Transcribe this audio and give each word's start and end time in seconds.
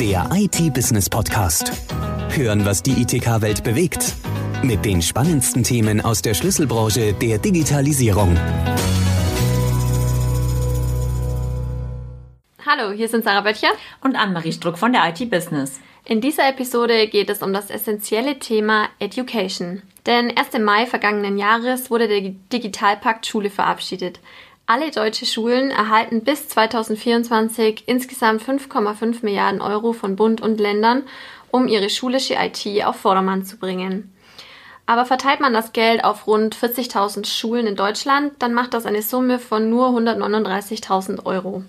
Der 0.00 0.30
IT-Business-Podcast. 0.32 1.72
Hören, 2.30 2.64
was 2.64 2.82
die 2.82 3.02
ITK-Welt 3.02 3.62
bewegt. 3.62 4.14
Mit 4.62 4.82
den 4.86 5.02
spannendsten 5.02 5.62
Themen 5.62 6.00
aus 6.00 6.22
der 6.22 6.32
Schlüsselbranche 6.32 7.12
der 7.12 7.36
Digitalisierung. 7.36 8.34
Hallo, 12.64 12.92
hier 12.92 13.08
sind 13.08 13.24
Sarah 13.24 13.42
Böttcher 13.42 13.72
und 14.00 14.16
Anne-Marie 14.16 14.54
Struck 14.54 14.78
von 14.78 14.94
der 14.94 15.06
IT-Business. 15.06 15.80
In 16.06 16.22
dieser 16.22 16.48
Episode 16.48 17.06
geht 17.06 17.28
es 17.28 17.42
um 17.42 17.52
das 17.52 17.68
essentielle 17.68 18.38
Thema 18.38 18.88
Education. 19.00 19.82
Denn 20.06 20.30
erst 20.30 20.54
im 20.54 20.64
Mai 20.64 20.86
vergangenen 20.86 21.36
Jahres 21.36 21.90
wurde 21.90 22.08
der 22.08 22.22
Digitalpakt 22.50 23.26
Schule 23.26 23.50
verabschiedet. 23.50 24.20
Alle 24.72 24.92
deutsche 24.92 25.26
Schulen 25.26 25.72
erhalten 25.72 26.22
bis 26.22 26.46
2024 26.46 27.88
insgesamt 27.88 28.40
5,5 28.40 29.24
Milliarden 29.24 29.60
Euro 29.60 29.92
von 29.92 30.14
Bund 30.14 30.40
und 30.40 30.60
Ländern, 30.60 31.02
um 31.50 31.66
ihre 31.66 31.90
schulische 31.90 32.34
IT 32.34 32.84
auf 32.84 32.94
Vordermann 32.94 33.44
zu 33.44 33.56
bringen. 33.56 34.14
Aber 34.86 35.06
verteilt 35.06 35.40
man 35.40 35.52
das 35.52 35.72
Geld 35.72 36.04
auf 36.04 36.28
rund 36.28 36.54
40.000 36.54 37.26
Schulen 37.26 37.66
in 37.66 37.74
Deutschland, 37.74 38.34
dann 38.38 38.54
macht 38.54 38.72
das 38.72 38.86
eine 38.86 39.02
Summe 39.02 39.40
von 39.40 39.70
nur 39.70 39.88
139.000 39.88 41.26
Euro. 41.26 41.64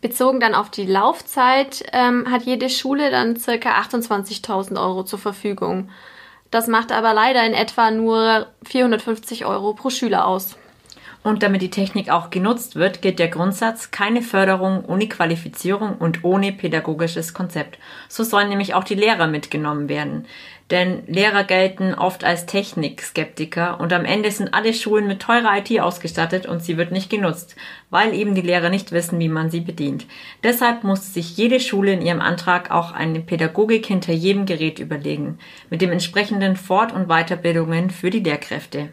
Bezogen 0.00 0.40
dann 0.40 0.56
auf 0.56 0.68
die 0.68 0.86
Laufzeit 0.86 1.84
ähm, 1.92 2.28
hat 2.28 2.42
jede 2.42 2.70
Schule 2.70 3.12
dann 3.12 3.36
circa 3.36 3.80
28.000 3.80 4.84
Euro 4.84 5.04
zur 5.04 5.20
Verfügung. 5.20 5.90
Das 6.50 6.66
macht 6.66 6.90
aber 6.90 7.14
leider 7.14 7.46
in 7.46 7.54
etwa 7.54 7.92
nur 7.92 8.48
450 8.64 9.46
Euro 9.46 9.74
pro 9.74 9.90
Schüler 9.90 10.26
aus. 10.26 10.56
Und 11.22 11.44
damit 11.44 11.62
die 11.62 11.70
Technik 11.70 12.10
auch 12.10 12.30
genutzt 12.30 12.74
wird, 12.74 13.00
gilt 13.00 13.20
der 13.20 13.28
Grundsatz 13.28 13.92
keine 13.92 14.22
Förderung 14.22 14.84
ohne 14.84 15.08
Qualifizierung 15.08 15.96
und 15.98 16.24
ohne 16.24 16.52
pädagogisches 16.52 17.32
Konzept. 17.32 17.78
So 18.08 18.24
sollen 18.24 18.48
nämlich 18.48 18.74
auch 18.74 18.82
die 18.82 18.96
Lehrer 18.96 19.28
mitgenommen 19.28 19.88
werden. 19.88 20.26
Denn 20.72 21.02
Lehrer 21.06 21.44
gelten 21.44 21.94
oft 21.94 22.24
als 22.24 22.46
Technikskeptiker 22.46 23.78
und 23.78 23.92
am 23.92 24.04
Ende 24.04 24.30
sind 24.30 24.54
alle 24.54 24.72
Schulen 24.72 25.06
mit 25.06 25.20
teurer 25.20 25.58
IT 25.58 25.78
ausgestattet 25.80 26.46
und 26.46 26.64
sie 26.64 26.76
wird 26.76 26.92
nicht 26.92 27.10
genutzt, 27.10 27.56
weil 27.90 28.14
eben 28.14 28.34
die 28.34 28.40
Lehrer 28.40 28.70
nicht 28.70 28.90
wissen, 28.90 29.20
wie 29.20 29.28
man 29.28 29.50
sie 29.50 29.60
bedient. 29.60 30.06
Deshalb 30.42 30.82
muss 30.82 31.12
sich 31.12 31.36
jede 31.36 31.60
Schule 31.60 31.92
in 31.92 32.02
ihrem 32.02 32.22
Antrag 32.22 32.70
auch 32.70 32.92
eine 32.92 33.20
Pädagogik 33.20 33.86
hinter 33.86 34.14
jedem 34.14 34.46
Gerät 34.46 34.78
überlegen, 34.78 35.38
mit 35.68 35.82
dem 35.82 35.92
entsprechenden 35.92 36.56
Fort- 36.56 36.92
und 36.92 37.06
Weiterbildungen 37.06 37.90
für 37.90 38.10
die 38.10 38.20
Lehrkräfte. 38.20 38.88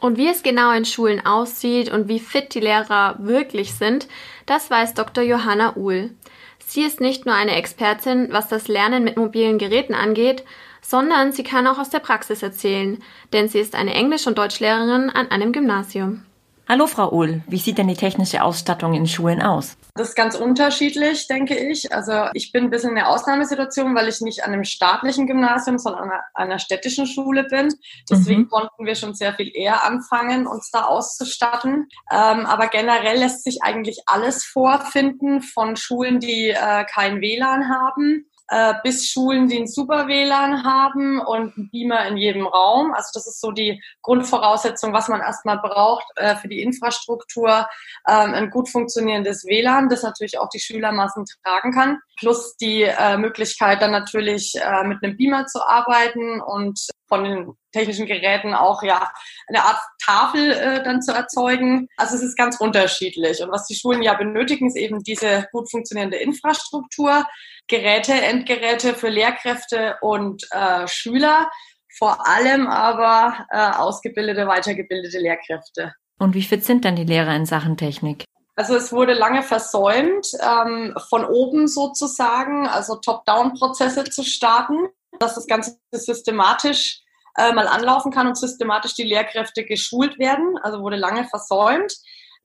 Und 0.00 0.18
wie 0.18 0.28
es 0.28 0.42
genau 0.42 0.72
in 0.72 0.84
Schulen 0.84 1.24
aussieht 1.24 1.90
und 1.90 2.08
wie 2.08 2.20
fit 2.20 2.54
die 2.54 2.60
Lehrer 2.60 3.16
wirklich 3.18 3.74
sind, 3.74 4.08
das 4.44 4.70
weiß 4.70 4.94
Dr. 4.94 5.24
Johanna 5.24 5.76
Uhl. 5.76 6.10
Sie 6.58 6.82
ist 6.82 7.00
nicht 7.00 7.26
nur 7.26 7.34
eine 7.34 7.54
Expertin, 7.54 8.28
was 8.32 8.48
das 8.48 8.68
Lernen 8.68 9.04
mit 9.04 9.16
mobilen 9.16 9.58
Geräten 9.58 9.94
angeht, 9.94 10.44
sondern 10.82 11.32
sie 11.32 11.44
kann 11.44 11.66
auch 11.66 11.78
aus 11.78 11.90
der 11.90 12.00
Praxis 12.00 12.42
erzählen, 12.42 13.02
denn 13.32 13.48
sie 13.48 13.58
ist 13.58 13.74
eine 13.74 13.94
Englisch- 13.94 14.26
und 14.26 14.38
Deutschlehrerin 14.38 15.10
an 15.10 15.30
einem 15.30 15.52
Gymnasium. 15.52 16.24
Hallo 16.68 16.88
Frau 16.88 17.12
Uhl, 17.12 17.42
wie 17.46 17.58
sieht 17.58 17.78
denn 17.78 17.86
die 17.86 17.94
technische 17.94 18.42
Ausstattung 18.42 18.92
in 18.92 19.06
Schulen 19.06 19.40
aus? 19.40 19.76
Das 19.94 20.08
ist 20.08 20.14
ganz 20.16 20.34
unterschiedlich, 20.34 21.28
denke 21.28 21.56
ich. 21.56 21.92
Also 21.92 22.24
ich 22.34 22.50
bin 22.50 22.64
ein 22.64 22.70
bisschen 22.70 22.90
in 22.90 22.96
der 22.96 23.08
Ausnahmesituation, 23.08 23.94
weil 23.94 24.08
ich 24.08 24.20
nicht 24.20 24.42
an 24.42 24.52
einem 24.52 24.64
staatlichen 24.64 25.28
Gymnasium, 25.28 25.78
sondern 25.78 26.02
an 26.02 26.10
einer, 26.10 26.24
einer 26.34 26.58
städtischen 26.58 27.06
Schule 27.06 27.44
bin. 27.44 27.72
Deswegen 28.10 28.40
mhm. 28.42 28.48
konnten 28.48 28.84
wir 28.84 28.96
schon 28.96 29.14
sehr 29.14 29.32
viel 29.34 29.52
eher 29.54 29.84
anfangen, 29.84 30.48
uns 30.48 30.72
da 30.72 30.86
auszustatten. 30.86 31.88
Ähm, 32.10 32.46
aber 32.46 32.66
generell 32.66 33.20
lässt 33.20 33.44
sich 33.44 33.62
eigentlich 33.62 34.00
alles 34.06 34.42
vorfinden 34.42 35.42
von 35.42 35.76
Schulen, 35.76 36.18
die 36.18 36.48
äh, 36.48 36.84
kein 36.92 37.20
WLAN 37.20 37.68
haben 37.68 38.26
äh, 38.48 38.74
bis 38.82 39.08
Schulen, 39.08 39.48
die 39.48 39.58
ein 39.58 39.66
super 39.66 40.06
WLAN 40.06 40.64
haben 40.64 41.20
und 41.20 41.56
ein 41.56 41.70
Beamer 41.70 42.06
in 42.06 42.16
jedem 42.16 42.46
Raum. 42.46 42.92
Also 42.94 43.10
das 43.14 43.26
ist 43.26 43.40
so 43.40 43.50
die 43.50 43.82
Grundvoraussetzung, 44.02 44.92
was 44.92 45.08
man 45.08 45.20
erstmal 45.20 45.58
braucht 45.58 46.06
äh, 46.16 46.36
für 46.36 46.48
die 46.48 46.62
Infrastruktur. 46.62 47.66
Ähm, 48.08 48.34
ein 48.34 48.50
gut 48.50 48.68
funktionierendes 48.68 49.44
WLAN, 49.44 49.88
das 49.88 50.02
natürlich 50.02 50.38
auch 50.38 50.48
die 50.48 50.60
Schülermassen 50.60 51.24
tragen 51.42 51.72
kann. 51.72 51.98
Plus 52.18 52.56
die 52.56 52.82
äh, 52.82 53.16
Möglichkeit 53.18 53.82
dann 53.82 53.90
natürlich 53.90 54.54
äh, 54.56 54.84
mit 54.84 55.02
einem 55.02 55.16
Beamer 55.16 55.46
zu 55.46 55.66
arbeiten 55.66 56.40
und 56.40 56.86
von 57.08 57.24
den 57.24 57.52
technischen 57.72 58.06
Geräten 58.06 58.54
auch 58.54 58.82
ja 58.82 59.10
eine 59.48 59.62
Art 59.62 59.78
Tafel 60.02 60.52
äh, 60.52 60.82
dann 60.82 61.02
zu 61.02 61.12
erzeugen. 61.12 61.88
Also 61.96 62.16
es 62.16 62.22
ist 62.22 62.36
ganz 62.36 62.58
unterschiedlich. 62.58 63.42
Und 63.42 63.50
was 63.50 63.66
die 63.66 63.74
Schulen 63.74 64.02
ja 64.02 64.14
benötigen, 64.14 64.66
ist 64.66 64.76
eben 64.76 65.02
diese 65.02 65.46
gut 65.52 65.70
funktionierende 65.70 66.16
Infrastruktur, 66.16 67.26
Geräte, 67.68 68.12
Endgeräte 68.12 68.94
für 68.94 69.08
Lehrkräfte 69.08 69.96
und 70.00 70.46
äh, 70.50 70.86
Schüler, 70.86 71.50
vor 71.98 72.26
allem 72.26 72.66
aber 72.66 73.46
äh, 73.50 73.70
ausgebildete, 73.72 74.46
weitergebildete 74.46 75.18
Lehrkräfte. 75.18 75.94
Und 76.18 76.34
wie 76.34 76.42
fit 76.42 76.64
sind 76.64 76.84
dann 76.84 76.96
die 76.96 77.04
Lehrer 77.04 77.34
in 77.34 77.46
Sachen 77.46 77.76
Technik? 77.76 78.24
Also 78.54 78.74
es 78.74 78.90
wurde 78.90 79.12
lange 79.12 79.42
versäumt, 79.42 80.26
ähm, 80.40 80.94
von 81.10 81.26
oben 81.26 81.68
sozusagen, 81.68 82.66
also 82.66 82.96
Top-Down-Prozesse 82.96 84.04
zu 84.04 84.24
starten, 84.24 84.88
dass 85.18 85.34
das 85.34 85.46
Ganze 85.46 85.78
systematisch 85.92 87.02
äh, 87.36 87.52
mal 87.52 87.68
anlaufen 87.68 88.12
kann 88.12 88.26
und 88.26 88.38
systematisch 88.38 88.94
die 88.94 89.02
Lehrkräfte 89.02 89.64
geschult 89.64 90.18
werden. 90.18 90.58
Also 90.62 90.80
wurde 90.80 90.96
lange 90.96 91.24
versäumt. 91.24 91.94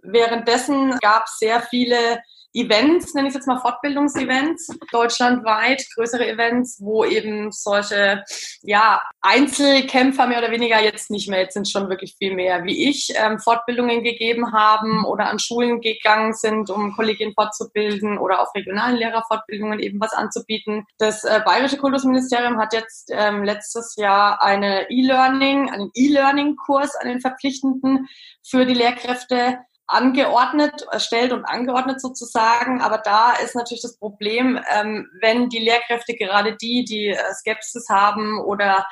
Währenddessen 0.04 0.98
gab 1.00 1.26
es 1.26 1.38
sehr 1.40 1.62
viele 1.62 2.22
Events, 2.54 3.14
nenne 3.14 3.30
ich 3.30 3.34
jetzt 3.34 3.48
mal 3.48 3.60
Fortbildungsevents, 3.60 4.78
deutschlandweit, 4.92 5.86
größere 5.96 6.28
Events, 6.28 6.80
wo 6.82 7.06
eben 7.06 7.52
solche 7.52 8.24
ja, 8.62 9.02
Einzelkämpfer 9.22 10.28
mehr 10.28 10.40
oder 10.40 10.52
weniger 10.52 10.82
jetzt 10.82 11.12
nicht 11.12 11.30
mehr, 11.30 11.40
jetzt 11.40 11.54
sind 11.54 11.70
schon 11.70 11.90
wirklich 11.90 12.16
viel 12.18 12.36
mehr 12.36 12.64
wie 12.66 12.90
ich, 12.90 13.14
ähm, 13.16 13.40
Fortbildungen 13.40 14.04
gegeben 14.04 14.52
haben 14.52 15.06
oder 15.06 15.28
an 15.30 15.40
Schulen 15.40 15.80
gegangen 15.82 16.34
sind, 16.34 16.70
um 16.70 16.94
Kollegien 16.94 17.34
fortzubilden 17.34 18.18
oder 18.18 18.42
auf 18.42 18.54
regionalen 18.54 18.98
Lehrerfortbildungen 18.98 19.80
eben 19.80 20.00
was 20.02 20.14
anzubieten. 20.14 20.86
Das 20.98 21.24
äh, 21.24 21.42
Bayerische 21.46 21.78
Kultusministerium 21.78 22.58
hat 22.58 22.74
jetzt 22.74 23.12
ähm, 23.14 23.44
letztes 23.44 23.96
Jahr 23.96 24.44
eine 24.44 24.90
E-Learning, 24.90 25.70
einen 25.70 25.92
E-Learning-Kurs, 25.94 26.96
einen 26.98 27.22
verpflichtenden 27.22 28.08
für 28.44 28.66
die 28.66 28.74
Lehrkräfte 28.74 29.60
angeordnet, 29.92 30.86
erstellt 30.92 31.34
und 31.34 31.46
angeordnet 31.46 32.02
sozusagen. 32.02 32.82
Aber 32.82 32.98
da 33.00 33.34
ist 33.34 33.56
natürlich 33.56 33.82
das 33.82 33.98
Problem, 33.98 34.60
ähm, 34.74 35.10
wenn 35.20 35.50
die 35.50 35.60
Lehrkräfte 35.60 36.16
gerade 36.16 36.56
die, 36.56 36.86
die 36.86 37.08
äh, 37.08 37.34
Skepsis 37.34 37.90
haben 37.90 38.40
oder 38.40 38.86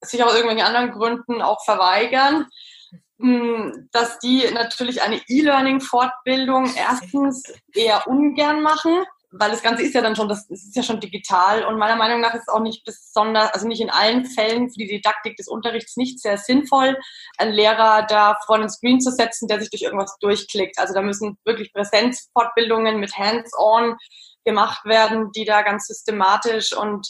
sich 0.00 0.22
aus 0.22 0.34
irgendwelchen 0.34 0.66
anderen 0.66 0.92
Gründen 0.92 1.42
auch 1.42 1.64
verweigern, 1.64 2.46
hm, 3.18 3.88
dass 3.92 4.18
die 4.18 4.44
natürlich 4.52 5.02
eine 5.02 5.20
E-Learning-Fortbildung 5.28 6.74
erstens 6.76 7.52
eher 7.74 8.06
ungern 8.06 8.62
machen 8.62 9.04
weil 9.36 9.50
das 9.50 9.62
Ganze 9.62 9.82
ist 9.82 9.94
ja 9.94 10.00
dann 10.00 10.14
schon, 10.14 10.28
das, 10.28 10.48
ist 10.48 10.76
ja 10.76 10.82
schon 10.82 11.00
digital 11.00 11.64
und 11.64 11.78
meiner 11.78 11.96
Meinung 11.96 12.20
nach 12.20 12.34
ist 12.34 12.42
es 12.42 12.48
auch 12.48 12.60
nicht 12.60 12.84
besonders, 12.84 13.52
also 13.52 13.66
nicht 13.66 13.80
in 13.80 13.90
allen 13.90 14.24
Fällen 14.24 14.70
für 14.70 14.78
die 14.78 14.86
Didaktik 14.86 15.36
des 15.36 15.48
Unterrichts 15.48 15.96
nicht 15.96 16.20
sehr 16.20 16.38
sinnvoll, 16.38 16.96
einen 17.36 17.52
Lehrer 17.52 18.06
da 18.08 18.36
vor 18.46 18.56
einen 18.56 18.70
Screen 18.70 19.00
zu 19.00 19.10
setzen, 19.10 19.48
der 19.48 19.60
sich 19.60 19.70
durch 19.70 19.82
irgendwas 19.82 20.16
durchklickt. 20.20 20.78
Also 20.78 20.94
da 20.94 21.02
müssen 21.02 21.36
wirklich 21.44 21.72
Präsenzfortbildungen 21.72 23.00
mit 23.00 23.16
Hands-on 23.16 23.96
gemacht 24.44 24.84
werden, 24.84 25.32
die 25.32 25.44
da 25.44 25.62
ganz 25.62 25.86
systematisch 25.86 26.76
und 26.76 27.08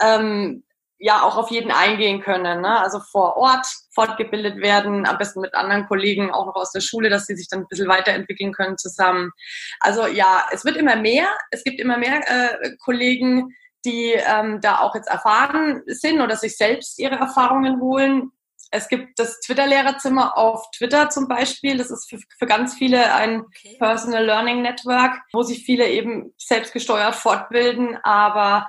ähm, 0.00 0.64
ja 0.98 1.22
auch 1.22 1.36
auf 1.36 1.50
jeden 1.50 1.70
eingehen 1.70 2.22
können. 2.22 2.62
Ne? 2.62 2.80
Also 2.80 3.00
vor 3.00 3.36
Ort 3.36 3.66
fortgebildet 3.98 4.58
werden, 4.58 5.06
am 5.06 5.18
besten 5.18 5.40
mit 5.40 5.54
anderen 5.56 5.88
Kollegen 5.88 6.30
auch 6.30 6.46
noch 6.46 6.54
aus 6.54 6.70
der 6.70 6.80
Schule, 6.80 7.10
dass 7.10 7.26
sie 7.26 7.34
sich 7.34 7.48
dann 7.48 7.62
ein 7.62 7.66
bisschen 7.68 7.88
weiterentwickeln 7.88 8.52
können 8.52 8.78
zusammen. 8.78 9.32
Also 9.80 10.06
ja, 10.06 10.46
es 10.52 10.64
wird 10.64 10.76
immer 10.76 10.94
mehr. 10.94 11.26
Es 11.50 11.64
gibt 11.64 11.80
immer 11.80 11.98
mehr 11.98 12.20
äh, 12.28 12.76
Kollegen, 12.78 13.56
die 13.84 14.12
ähm, 14.12 14.60
da 14.60 14.78
auch 14.78 14.94
jetzt 14.94 15.08
erfahren 15.08 15.82
sind 15.86 16.20
oder 16.20 16.36
sich 16.36 16.56
selbst 16.56 17.00
ihre 17.00 17.16
Erfahrungen 17.16 17.80
holen. 17.80 18.30
Es 18.70 18.88
gibt 18.88 19.18
das 19.18 19.40
Twitter-Lehrerzimmer 19.40 20.38
auf 20.38 20.70
Twitter 20.76 21.10
zum 21.10 21.26
Beispiel. 21.26 21.76
Das 21.76 21.90
ist 21.90 22.08
für, 22.08 22.20
für 22.38 22.46
ganz 22.46 22.74
viele 22.74 23.14
ein 23.16 23.40
okay. 23.40 23.76
Personal 23.80 24.24
Learning 24.24 24.62
Network, 24.62 25.18
wo 25.32 25.42
sich 25.42 25.64
viele 25.64 25.88
eben 25.88 26.32
selbstgesteuert 26.38 27.16
fortbilden. 27.16 27.96
Aber 28.04 28.68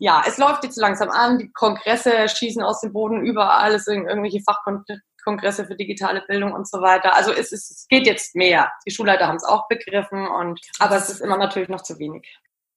ja, 0.00 0.24
es 0.26 0.38
läuft 0.38 0.64
jetzt 0.64 0.78
langsam 0.78 1.10
an. 1.10 1.38
Die 1.38 1.52
Kongresse 1.52 2.26
schießen 2.26 2.62
aus 2.62 2.80
dem 2.80 2.92
Boden 2.92 3.22
überall. 3.22 3.74
Es 3.74 3.84
sind 3.84 4.06
irgendwelche 4.06 4.40
Fachkongresse 4.40 5.66
für 5.66 5.76
digitale 5.76 6.22
Bildung 6.26 6.52
und 6.52 6.66
so 6.66 6.80
weiter. 6.80 7.14
Also 7.14 7.32
es, 7.32 7.52
ist, 7.52 7.70
es 7.70 7.86
geht 7.86 8.06
jetzt 8.06 8.34
mehr. 8.34 8.72
Die 8.86 8.90
Schulleiter 8.90 9.28
haben 9.28 9.36
es 9.36 9.44
auch 9.44 9.68
begriffen 9.68 10.26
und, 10.26 10.58
aber 10.78 10.96
es 10.96 11.10
ist 11.10 11.20
immer 11.20 11.36
natürlich 11.36 11.68
noch 11.68 11.82
zu 11.82 11.98
wenig. 11.98 12.26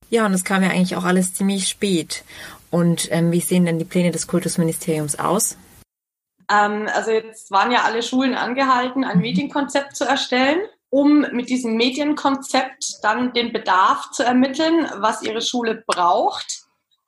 Ja, 0.09 0.25
und 0.25 0.33
es 0.33 0.43
kam 0.43 0.63
ja 0.63 0.69
eigentlich 0.69 0.97
auch 0.97 1.05
alles 1.05 1.33
ziemlich 1.33 1.69
spät. 1.69 2.25
Und 2.69 3.09
ähm, 3.09 3.31
wie 3.31 3.39
sehen 3.39 3.65
denn 3.65 3.79
die 3.79 3.85
Pläne 3.85 4.11
des 4.11 4.27
Kultusministeriums 4.27 5.17
aus? 5.17 5.57
Ähm, 6.51 6.89
also 6.93 7.11
jetzt 7.11 7.51
waren 7.51 7.71
ja 7.71 7.83
alle 7.83 8.03
Schulen 8.03 8.35
angehalten, 8.35 9.05
ein 9.05 9.17
mhm. 9.17 9.21
Meetingkonzept 9.21 9.95
zu 9.95 10.03
erstellen 10.03 10.59
um 10.93 11.25
mit 11.31 11.49
diesem 11.49 11.75
Medienkonzept 11.75 12.99
dann 13.01 13.33
den 13.33 13.51
Bedarf 13.51 14.11
zu 14.11 14.21
ermitteln, 14.21 14.87
was 14.97 15.23
ihre 15.23 15.41
Schule 15.41 15.83
braucht, 15.87 16.62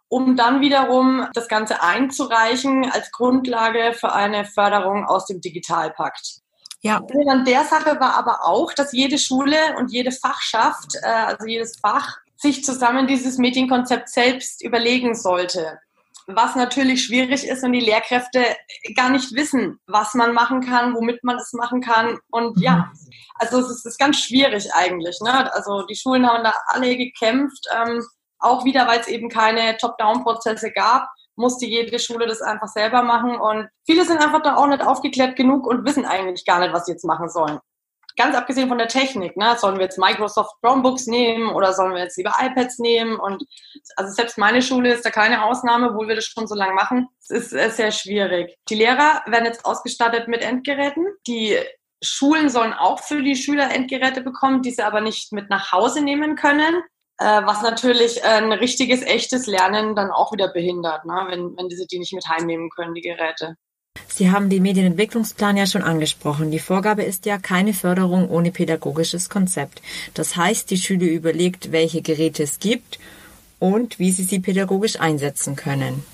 um 0.07 0.36
dann 0.36 0.62
wiederum 0.62 1.28
das 1.34 1.48
Ganze 1.48 1.81
einzureichen 1.81 2.90
als 2.92 3.12
Grundlage 3.12 3.94
für 3.94 4.13
eine 4.13 4.46
Förderung 4.46 5.06
aus 5.06 5.25
dem 5.25 5.42
Digitalpakt. 5.42 6.42
Ja. 6.81 7.02
An 7.30 7.46
der 7.46 7.63
Sache 7.63 8.00
war 8.00 8.16
aber 8.16 8.46
auch, 8.46 8.72
dass 8.74 8.92
jede 8.92 9.18
Schule 9.18 9.57
und 9.78 9.92
jede 9.92 10.12
Fachschaft, 10.12 10.96
äh, 11.02 11.07
also 11.07 11.48
jedes 11.48 11.80
Fach, 11.80 12.18
sich 12.38 12.63
zusammen 12.63 13.07
dieses 13.07 13.38
Medienkonzept 13.38 14.10
selbst 14.10 14.63
überlegen 14.63 15.16
sollte 15.16 15.80
was 16.28 16.56
natürlich 16.56 17.06
schwierig 17.06 17.48
ist 17.48 17.63
und 17.63 17.74
die 17.74 17.81
Lehrkräfte 17.81 18.44
gar 18.96 19.10
nicht 19.10 19.34
wissen, 19.34 19.80
was 19.86 20.13
man 20.13 20.34
machen 20.34 20.62
kann, 20.62 20.96
womit 20.96 21.24
man 21.24 21.38
es 21.38 21.54
machen 21.54 21.81
kann. 21.81 22.18
Und 22.31 22.60
ja, 22.60 22.92
mhm. 22.92 23.12
also 23.36 23.60
es 23.60 23.69
ist, 23.69 23.86
ist 23.86 24.00
ganz 24.00 24.19
schwierig 24.19 24.74
eigentlich. 24.74 25.19
Ne? 25.22 25.54
Also 25.54 25.86
die 25.86 25.96
Schulen 25.96 26.28
haben 26.28 26.44
da 26.44 26.54
alle 26.68 26.98
gekämpft, 26.98 27.68
ähm, 27.75 28.04
auch 28.45 28.65
wieder, 28.65 28.88
weil 28.88 29.00
es 29.00 29.07
eben 29.07 29.30
keine 29.30 29.77
Top-Down-Prozesse 29.77 30.71
gab 30.71 31.07
musste 31.38 31.65
jede 31.65 32.00
Schule 32.00 32.27
das 32.27 32.42
einfach 32.42 32.69
selber 32.69 33.03
machen 33.03 33.36
und 33.36 33.68
viele 33.86 34.06
sind 34.06 34.19
einfach 34.24 34.42
da 34.42 34.56
auch 34.56 34.68
nicht 34.68 34.81
aufgeklärt 34.81 35.36
genug 35.36 35.68
und 35.68 35.86
wissen 35.86 36.06
eigentlich 36.06 36.45
gar 36.45 36.59
nicht, 36.59 36.74
was 36.74 36.86
sie 36.86 36.94
jetzt 36.94 37.03
machen 37.03 37.27
sollen 37.27 37.59
ganz 38.15 38.36
abgesehen 38.36 38.69
von 38.69 38.77
der 38.77 38.88
Technik, 38.88 39.36
ne, 39.38 39.56
sollen 39.57 39.75
wir 39.75 39.83
jetzt 39.83 39.97
Microsoft 39.97 40.56
Chromebooks 40.62 41.07
nehmen 41.07 41.50
oder 41.50 41.74
sollen 41.74 41.94
wir 41.94 42.03
jetzt 42.03 42.18
lieber 42.18 42.33
iPads 42.39 42.80
nehmen? 42.80 43.19
Und 43.19 43.44
also 43.95 44.12
selbst 44.13 44.38
meine 44.38 44.62
Schule 44.62 44.94
ist 44.94 45.06
da 45.06 45.09
keine 45.09 45.44
Ausnahme, 45.44 45.89
obwohl 45.89 46.07
wir 46.07 46.15
das 46.15 46.25
schon 46.25 46.47
so 46.47 46.56
lange 46.56 46.74
machen. 46.74 47.07
Es 47.27 47.51
ist 47.51 47.77
sehr 47.77 47.92
schwierig. 47.92 48.56
Die 48.69 48.75
Lehrer 48.75 49.21
werden 49.25 49.45
jetzt 49.45 49.65
ausgestattet 49.65 50.27
mit 50.27 50.42
Endgeräten. 50.42 51.06
Die 51.27 51.59
Schulen 52.01 52.50
sollen 52.50 52.74
auch 52.74 53.00
für 53.00 53.21
die 53.21 53.36
Schüler 53.36 53.71
Endgeräte 53.71 54.21
bekommen, 54.21 54.62
die 54.62 54.71
sie 54.71 54.83
aber 54.83 55.01
nicht 55.01 55.31
mit 55.31 55.50
nach 55.50 55.71
Hause 55.71 56.01
nehmen 56.01 56.36
können. 56.36 56.83
Äh, 57.17 57.41
was 57.45 57.62
natürlich 57.62 58.23
ein 58.25 58.51
richtiges, 58.51 59.01
echtes 59.01 59.47
Lernen 59.47 59.95
dann 59.95 60.12
auch 60.12 60.33
wieder 60.33 60.50
behindert, 60.50 61.06
ne? 61.06 61.25
wenn, 61.29 61.56
wenn 61.57 61.69
diese 61.69 61.85
die 61.85 62.00
nicht 62.00 62.13
mit 62.13 62.27
heimnehmen 62.27 62.69
können, 62.69 62.94
die 62.94 63.01
Geräte. 63.01 63.56
Sie 64.07 64.31
haben 64.31 64.50
den 64.50 64.63
Medienentwicklungsplan 64.63 65.56
ja 65.56 65.65
schon 65.65 65.81
angesprochen. 65.81 66.51
Die 66.51 66.59
Vorgabe 66.59 67.03
ist 67.03 67.25
ja 67.25 67.38
keine 67.38 67.73
Förderung 67.73 68.29
ohne 68.29 68.51
pädagogisches 68.51 69.29
Konzept. 69.29 69.81
Das 70.13 70.35
heißt, 70.35 70.69
die 70.69 70.77
Schule 70.77 71.06
überlegt, 71.06 71.71
welche 71.71 72.01
Geräte 72.01 72.44
es 72.44 72.59
gibt 72.59 73.00
und 73.59 73.97
wie 74.00 74.11
sie 74.11 74.23
sie 74.23 74.39
pädagogisch 74.39 75.00
einsetzen 75.00 75.56
können. 75.56 76.06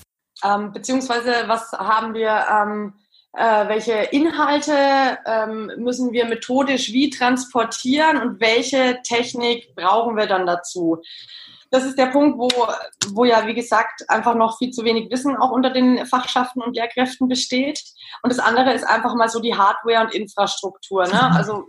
Ähm, 0.43 0.71
beziehungsweise 0.71 1.31
was 1.47 1.71
haben 1.71 2.13
wir, 2.13 2.45
ähm, 2.51 2.93
äh, 3.33 3.67
welche 3.67 3.93
Inhalte 3.93 5.17
ähm, 5.25 5.71
müssen 5.77 6.11
wir 6.11 6.25
methodisch 6.25 6.91
wie 6.91 7.09
transportieren 7.09 8.21
und 8.21 8.39
welche 8.39 9.01
Technik 9.03 9.73
brauchen 9.75 10.17
wir 10.17 10.27
dann 10.27 10.45
dazu? 10.45 11.01
das 11.71 11.85
ist 11.85 11.97
der 11.97 12.07
Punkt, 12.07 12.37
wo, 12.37 12.49
wo 13.13 13.23
ja, 13.23 13.47
wie 13.47 13.53
gesagt, 13.53 14.03
einfach 14.09 14.35
noch 14.35 14.57
viel 14.57 14.71
zu 14.71 14.83
wenig 14.83 15.09
Wissen 15.09 15.37
auch 15.37 15.51
unter 15.51 15.69
den 15.69 16.05
Fachschaften 16.05 16.61
und 16.61 16.75
Lehrkräften 16.75 17.29
besteht. 17.29 17.81
Und 18.21 18.29
das 18.29 18.39
andere 18.39 18.73
ist 18.73 18.83
einfach 18.83 19.15
mal 19.15 19.29
so 19.29 19.39
die 19.39 19.55
Hardware 19.55 20.01
und 20.01 20.13
Infrastruktur. 20.13 21.07
Ne? 21.07 21.31
Also 21.41 21.63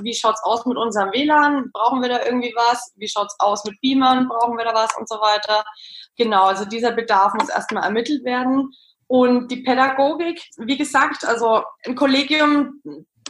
wie 0.00 0.14
schaut's 0.14 0.42
aus 0.42 0.64
mit 0.64 0.78
unserem 0.78 1.12
WLAN? 1.12 1.70
Brauchen 1.72 2.00
wir 2.00 2.08
da 2.08 2.24
irgendwie 2.24 2.52
was? 2.56 2.92
Wie 2.96 3.06
schaut's 3.06 3.36
aus 3.38 3.62
mit 3.64 3.78
Beamern? 3.82 4.26
Brauchen 4.26 4.56
wir 4.56 4.64
da 4.64 4.74
was 4.74 4.96
und 4.96 5.08
so 5.08 5.16
weiter? 5.16 5.64
Genau, 6.16 6.44
also 6.44 6.64
dieser 6.64 6.92
Bedarf 6.92 7.34
muss 7.34 7.50
erstmal 7.50 7.84
ermittelt 7.84 8.24
werden. 8.24 8.72
Und 9.12 9.50
die 9.50 9.58
Pädagogik, 9.58 10.40
wie 10.56 10.78
gesagt, 10.78 11.26
also 11.26 11.64
im 11.82 11.96
Kollegium 11.96 12.80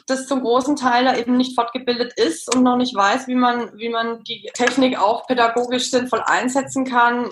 das 0.07 0.29
zum 0.29 0.41
großen 0.41 0.77
Teil 0.77 1.19
eben 1.19 1.37
nicht 1.37 1.57
fortgebildet 1.57 2.13
ist 2.15 2.55
und 2.55 2.63
noch 2.63 2.77
nicht 2.77 2.95
weiß, 2.95 3.27
wie 3.27 3.35
man, 3.35 3.77
wie 3.77 3.89
man 3.89 4.23
die 4.23 4.49
Technik 4.55 4.97
auch 4.97 5.27
pädagogisch 5.27 5.91
sinnvoll 5.91 6.23
einsetzen 6.25 6.85
kann, 6.85 7.31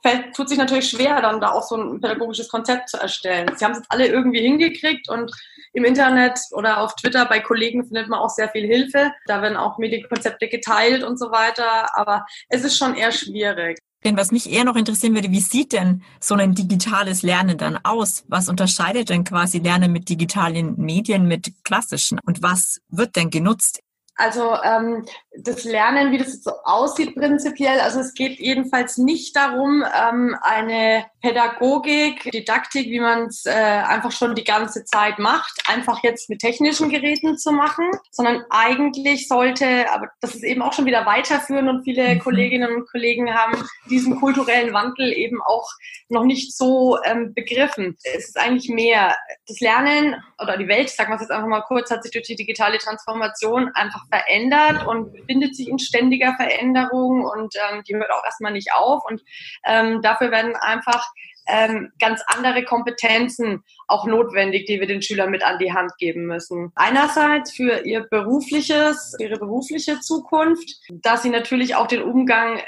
fällt, 0.00 0.32
tut 0.32 0.48
sich 0.48 0.58
natürlich 0.58 0.90
schwer, 0.90 1.20
dann 1.22 1.40
da 1.40 1.50
auch 1.50 1.64
so 1.64 1.74
ein 1.74 2.00
pädagogisches 2.00 2.48
Konzept 2.48 2.88
zu 2.88 2.98
erstellen. 2.98 3.50
Sie 3.56 3.64
haben 3.64 3.72
es 3.72 3.82
alle 3.88 4.06
irgendwie 4.06 4.42
hingekriegt 4.42 5.08
und 5.08 5.32
im 5.72 5.84
Internet 5.84 6.38
oder 6.52 6.82
auf 6.82 6.94
Twitter 6.94 7.24
bei 7.24 7.40
Kollegen 7.40 7.84
findet 7.84 8.08
man 8.08 8.20
auch 8.20 8.30
sehr 8.30 8.50
viel 8.50 8.64
Hilfe. 8.64 9.10
Da 9.26 9.42
werden 9.42 9.56
auch 9.56 9.78
Medienkonzepte 9.78 10.46
geteilt 10.46 11.02
und 11.02 11.18
so 11.18 11.32
weiter, 11.32 11.98
aber 11.98 12.26
es 12.48 12.62
ist 12.62 12.78
schon 12.78 12.94
eher 12.94 13.10
schwierig. 13.10 13.80
Denn 14.04 14.16
was 14.16 14.32
mich 14.32 14.50
eher 14.50 14.64
noch 14.64 14.76
interessieren 14.76 15.14
würde, 15.14 15.30
wie 15.30 15.40
sieht 15.40 15.72
denn 15.72 16.02
so 16.20 16.34
ein 16.34 16.54
digitales 16.54 17.22
Lernen 17.22 17.58
dann 17.58 17.78
aus? 17.84 18.24
Was 18.28 18.48
unterscheidet 18.48 19.10
denn 19.10 19.24
quasi 19.24 19.58
Lernen 19.58 19.92
mit 19.92 20.08
digitalen 20.08 20.74
Medien 20.76 21.26
mit 21.26 21.52
klassischen? 21.64 22.18
Und 22.24 22.42
was 22.42 22.80
wird 22.88 23.16
denn 23.16 23.30
genutzt 23.30 23.80
also 24.14 24.56
ähm, 24.62 25.06
das 25.38 25.64
Lernen, 25.64 26.12
wie 26.12 26.18
das 26.18 26.42
so 26.42 26.52
aussieht 26.64 27.14
prinzipiell, 27.14 27.80
also 27.80 28.00
es 28.00 28.12
geht 28.14 28.38
jedenfalls 28.38 28.98
nicht 28.98 29.34
darum, 29.34 29.82
ähm, 29.82 30.36
eine 30.42 31.06
Pädagogik, 31.22 32.30
Didaktik, 32.32 32.86
wie 32.88 33.00
man 33.00 33.26
es 33.26 33.46
äh, 33.46 33.50
einfach 33.50 34.10
schon 34.10 34.34
die 34.34 34.44
ganze 34.44 34.84
Zeit 34.84 35.20
macht, 35.20 35.62
einfach 35.68 36.02
jetzt 36.02 36.28
mit 36.28 36.40
technischen 36.40 36.90
Geräten 36.90 37.38
zu 37.38 37.52
machen, 37.52 37.88
sondern 38.10 38.44
eigentlich 38.50 39.28
sollte, 39.28 39.90
aber 39.92 40.08
das 40.20 40.34
ist 40.34 40.42
eben 40.42 40.62
auch 40.62 40.72
schon 40.72 40.84
wieder 40.84 41.06
weiterführen 41.06 41.68
und 41.68 41.84
viele 41.84 42.16
mhm. 42.16 42.18
Kolleginnen 42.18 42.74
und 42.74 42.90
Kollegen 42.90 43.32
haben 43.32 43.54
diesen 43.88 44.18
kulturellen 44.18 44.74
Wandel 44.74 45.12
eben 45.12 45.40
auch 45.42 45.68
noch 46.08 46.24
nicht 46.24 46.56
so 46.56 46.98
ähm, 47.04 47.32
begriffen. 47.34 47.96
Es 48.02 48.28
ist 48.28 48.38
eigentlich 48.38 48.68
mehr 48.68 49.16
das 49.46 49.60
Lernen 49.60 50.16
oder 50.40 50.56
die 50.56 50.68
Welt, 50.68 50.90
sagen 50.90 51.10
wir 51.10 51.16
es 51.16 51.22
jetzt 51.22 51.30
einfach 51.30 51.48
mal 51.48 51.62
kurz, 51.62 51.90
hat 51.90 52.02
sich 52.02 52.12
durch 52.12 52.26
die 52.26 52.36
digitale 52.36 52.78
Transformation 52.78 53.70
einfach 53.74 54.02
verändert 54.10 54.86
und 54.86 55.12
befindet 55.12 55.56
sich 55.56 55.68
in 55.68 55.78
ständiger 55.78 56.34
Veränderung 56.34 57.24
und 57.24 57.54
ähm, 57.70 57.82
die 57.88 57.94
hört 57.94 58.10
auch 58.10 58.24
erstmal 58.24 58.52
nicht 58.52 58.72
auf. 58.74 59.04
Und 59.08 59.22
ähm, 59.64 60.02
dafür 60.02 60.30
werden 60.30 60.56
einfach 60.56 61.11
ähm, 61.46 61.92
ganz 61.98 62.22
andere 62.26 62.64
Kompetenzen 62.64 63.62
auch 63.88 64.06
notwendig, 64.06 64.66
die 64.66 64.80
wir 64.80 64.86
den 64.86 65.02
Schülern 65.02 65.30
mit 65.30 65.44
an 65.44 65.58
die 65.58 65.72
Hand 65.72 65.92
geben 65.98 66.26
müssen. 66.26 66.72
Einerseits 66.74 67.52
für 67.52 67.84
ihr 67.84 68.06
berufliches, 68.10 69.14
ihre 69.18 69.38
berufliche 69.38 70.00
Zukunft, 70.00 70.80
dass 70.90 71.22
sie 71.22 71.30
natürlich 71.30 71.74
auch 71.74 71.86
den 71.86 72.02
Umgang 72.02 72.60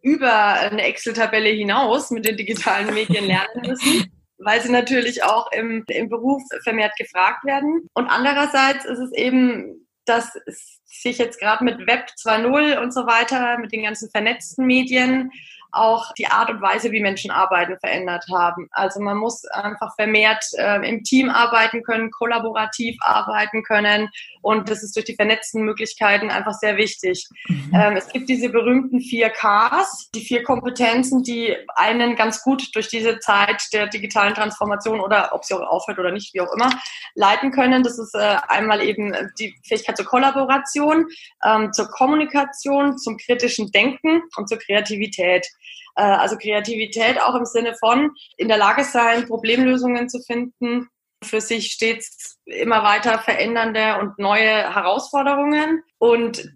über 0.00 0.32
eine 0.32 0.82
Excel-Tabelle 0.82 1.48
hinaus 1.50 2.10
mit 2.10 2.26
den 2.26 2.36
digitalen 2.36 2.92
Medien 2.94 3.24
lernen 3.26 3.62
müssen 3.66 4.12
weil 4.44 4.60
sie 4.60 4.72
natürlich 4.72 5.22
auch 5.22 5.52
im, 5.52 5.84
im 5.86 6.08
Beruf 6.08 6.42
vermehrt 6.64 6.96
gefragt 6.96 7.44
werden. 7.44 7.88
Und 7.94 8.08
andererseits 8.08 8.84
ist 8.84 8.98
es 8.98 9.12
eben 9.12 9.86
dass 10.04 10.36
sich 10.84 11.18
jetzt 11.18 11.38
gerade 11.38 11.64
mit 11.64 11.86
Web 11.86 12.08
2.0 12.20 12.78
und 12.78 12.92
so 12.92 13.06
weiter, 13.06 13.58
mit 13.58 13.72
den 13.72 13.82
ganzen 13.82 14.10
vernetzten 14.10 14.66
Medien, 14.66 15.30
auch 15.72 16.12
die 16.14 16.26
Art 16.26 16.50
und 16.50 16.60
Weise, 16.60 16.92
wie 16.92 17.00
Menschen 17.00 17.30
arbeiten, 17.30 17.78
verändert 17.80 18.24
haben. 18.32 18.68
Also 18.72 19.00
man 19.00 19.16
muss 19.16 19.44
einfach 19.46 19.94
vermehrt 19.94 20.44
äh, 20.58 20.88
im 20.88 21.02
Team 21.02 21.30
arbeiten 21.30 21.82
können, 21.82 22.10
kollaborativ 22.10 22.96
arbeiten 23.00 23.62
können 23.62 24.10
und 24.42 24.68
das 24.68 24.82
ist 24.82 24.96
durch 24.96 25.06
die 25.06 25.14
vernetzten 25.14 25.62
Möglichkeiten 25.62 26.30
einfach 26.30 26.52
sehr 26.52 26.76
wichtig. 26.76 27.28
Mhm. 27.46 27.70
Ähm, 27.72 27.96
es 27.96 28.08
gibt 28.08 28.28
diese 28.28 28.48
berühmten 28.48 29.00
vier 29.00 29.30
Ks, 29.30 30.10
die 30.14 30.20
vier 30.20 30.42
Kompetenzen, 30.42 31.22
die 31.22 31.56
einen 31.76 32.16
ganz 32.16 32.42
gut 32.42 32.74
durch 32.74 32.88
diese 32.88 33.20
Zeit 33.20 33.62
der 33.72 33.86
digitalen 33.86 34.34
Transformation 34.34 35.00
oder 35.00 35.30
ob 35.32 35.44
sie 35.44 35.54
auch 35.54 35.60
aufhört 35.60 36.00
oder 36.00 36.10
nicht, 36.10 36.34
wie 36.34 36.40
auch 36.40 36.52
immer, 36.52 36.70
leiten 37.14 37.52
können. 37.52 37.84
Das 37.84 37.98
ist 37.98 38.14
äh, 38.14 38.36
einmal 38.48 38.82
eben 38.82 39.14
die 39.38 39.54
Fähigkeit 39.62 39.96
zur 39.96 40.06
Kollaboration, 40.06 41.06
ähm, 41.44 41.72
zur 41.72 41.88
Kommunikation, 41.88 42.98
zum 42.98 43.16
kritischen 43.16 43.70
Denken 43.70 44.22
und 44.36 44.48
zur 44.48 44.58
Kreativität. 44.58 45.46
Äh, 45.96 46.02
also 46.02 46.36
Kreativität 46.36 47.20
auch 47.20 47.34
im 47.34 47.44
Sinne 47.44 47.74
von 47.78 48.12
in 48.36 48.48
der 48.48 48.58
Lage 48.58 48.84
sein, 48.84 49.26
Problemlösungen 49.26 50.08
zu 50.08 50.20
finden, 50.20 50.88
für 51.22 51.40
sich 51.40 51.72
stets 51.72 52.38
immer 52.44 52.82
weiter 52.82 53.18
verändernde 53.20 53.98
und 54.00 54.18
neue 54.18 54.74
Herausforderungen. 54.74 55.82
Und 55.98 56.52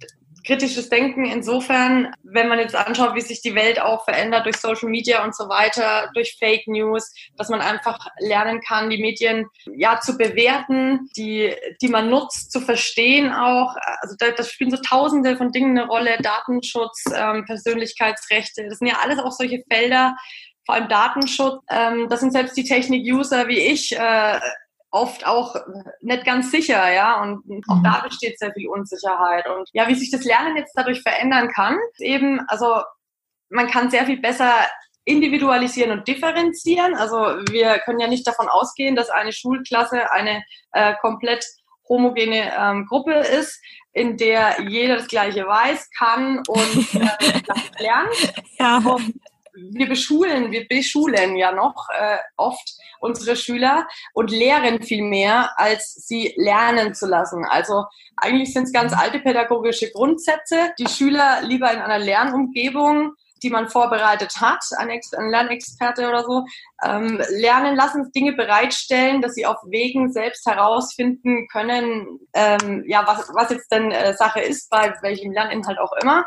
kritisches 0.46 0.88
Denken 0.88 1.24
insofern, 1.24 2.14
wenn 2.22 2.48
man 2.48 2.58
jetzt 2.58 2.74
anschaut, 2.74 3.14
wie 3.14 3.20
sich 3.20 3.42
die 3.42 3.54
Welt 3.54 3.80
auch 3.80 4.04
verändert 4.04 4.46
durch 4.46 4.56
Social 4.56 4.88
Media 4.88 5.24
und 5.24 5.34
so 5.34 5.48
weiter, 5.48 6.10
durch 6.14 6.36
Fake 6.38 6.66
News, 6.66 7.12
dass 7.36 7.48
man 7.48 7.60
einfach 7.60 7.98
lernen 8.20 8.60
kann, 8.60 8.88
die 8.88 9.00
Medien 9.00 9.46
ja 9.76 10.00
zu 10.00 10.16
bewerten, 10.16 11.10
die, 11.16 11.54
die 11.82 11.88
man 11.88 12.08
nutzt, 12.08 12.52
zu 12.52 12.60
verstehen 12.60 13.32
auch. 13.32 13.74
Also 14.00 14.14
da, 14.18 14.30
das 14.30 14.50
spielen 14.50 14.70
so 14.70 14.78
tausende 14.78 15.36
von 15.36 15.50
Dingen 15.50 15.76
eine 15.76 15.88
Rolle, 15.88 16.16
Datenschutz, 16.22 17.04
ähm, 17.14 17.44
Persönlichkeitsrechte, 17.44 18.68
das 18.68 18.78
sind 18.78 18.88
ja 18.88 18.98
alles 19.02 19.18
auch 19.18 19.32
solche 19.32 19.62
Felder, 19.70 20.16
vor 20.64 20.74
allem 20.74 20.88
Datenschutz. 20.88 21.62
Ähm, 21.70 22.08
das 22.08 22.20
sind 22.20 22.32
selbst 22.32 22.56
die 22.56 22.64
Technik-User 22.64 23.48
wie 23.48 23.60
ich 23.60 23.96
äh, 23.96 24.40
oft 24.96 25.26
auch 25.26 25.54
nicht 26.00 26.24
ganz 26.24 26.50
sicher, 26.50 26.90
ja, 26.90 27.22
und 27.22 27.44
auch 27.68 27.76
mhm. 27.76 27.84
da 27.84 28.00
besteht 28.00 28.38
sehr 28.38 28.52
viel 28.52 28.68
Unsicherheit. 28.68 29.46
Und 29.48 29.68
ja, 29.72 29.88
wie 29.88 29.94
sich 29.94 30.10
das 30.10 30.24
Lernen 30.24 30.56
jetzt 30.56 30.72
dadurch 30.74 31.02
verändern 31.02 31.48
kann, 31.54 31.78
eben, 31.98 32.40
also 32.48 32.80
man 33.50 33.68
kann 33.68 33.90
sehr 33.90 34.06
viel 34.06 34.20
besser 34.20 34.52
individualisieren 35.04 35.92
und 35.92 36.08
differenzieren. 36.08 36.94
Also 36.94 37.16
wir 37.50 37.78
können 37.80 38.00
ja 38.00 38.08
nicht 38.08 38.26
davon 38.26 38.48
ausgehen, 38.48 38.96
dass 38.96 39.10
eine 39.10 39.32
Schulklasse 39.32 40.10
eine 40.10 40.42
äh, 40.72 40.94
komplett 41.00 41.46
homogene 41.88 42.52
ähm, 42.58 42.86
Gruppe 42.86 43.14
ist, 43.14 43.60
in 43.92 44.16
der 44.16 44.56
jeder 44.68 44.96
das 44.96 45.08
Gleiche 45.08 45.46
weiß, 45.46 45.90
kann 45.96 46.42
und 46.48 46.94
äh, 46.94 47.42
lernt. 47.78 48.34
Ja. 48.58 48.78
Und 48.78 49.14
wir 49.56 49.88
beschulen, 49.88 50.50
wir 50.52 50.66
beschulen 50.68 51.36
ja 51.36 51.52
noch 51.52 51.88
äh, 51.98 52.18
oft 52.36 52.76
unsere 53.00 53.36
Schüler 53.36 53.86
und 54.14 54.30
lehren 54.30 54.82
viel 54.82 55.02
mehr, 55.02 55.50
als 55.56 55.94
sie 55.94 56.34
lernen 56.36 56.94
zu 56.94 57.06
lassen. 57.06 57.44
Also 57.44 57.84
eigentlich 58.16 58.52
sind 58.52 58.64
es 58.64 58.72
ganz 58.72 58.92
alte 58.92 59.20
pädagogische 59.20 59.90
Grundsätze. 59.90 60.72
Die 60.78 60.88
Schüler 60.88 61.42
lieber 61.42 61.72
in 61.72 61.80
einer 61.80 61.98
Lernumgebung 61.98 63.12
die 63.42 63.50
man 63.50 63.68
vorbereitet 63.68 64.40
hat, 64.40 64.64
ein, 64.78 64.88
ein 64.90 65.30
Lernexperte 65.30 66.08
oder 66.08 66.24
so, 66.24 66.44
ähm, 66.82 67.20
lernen 67.30 67.76
lassen, 67.76 68.10
Dinge 68.12 68.32
bereitstellen, 68.32 69.20
dass 69.20 69.34
sie 69.34 69.46
auf 69.46 69.58
Wegen 69.66 70.12
selbst 70.12 70.46
herausfinden 70.46 71.46
können, 71.48 72.18
ähm, 72.32 72.84
ja, 72.86 73.06
was, 73.06 73.28
was 73.34 73.50
jetzt 73.50 73.70
denn 73.70 73.90
äh, 73.90 74.14
Sache 74.14 74.40
ist, 74.40 74.70
bei 74.70 74.94
welchem 75.02 75.32
Lerninhalt 75.32 75.78
auch 75.78 75.92
immer. 76.02 76.24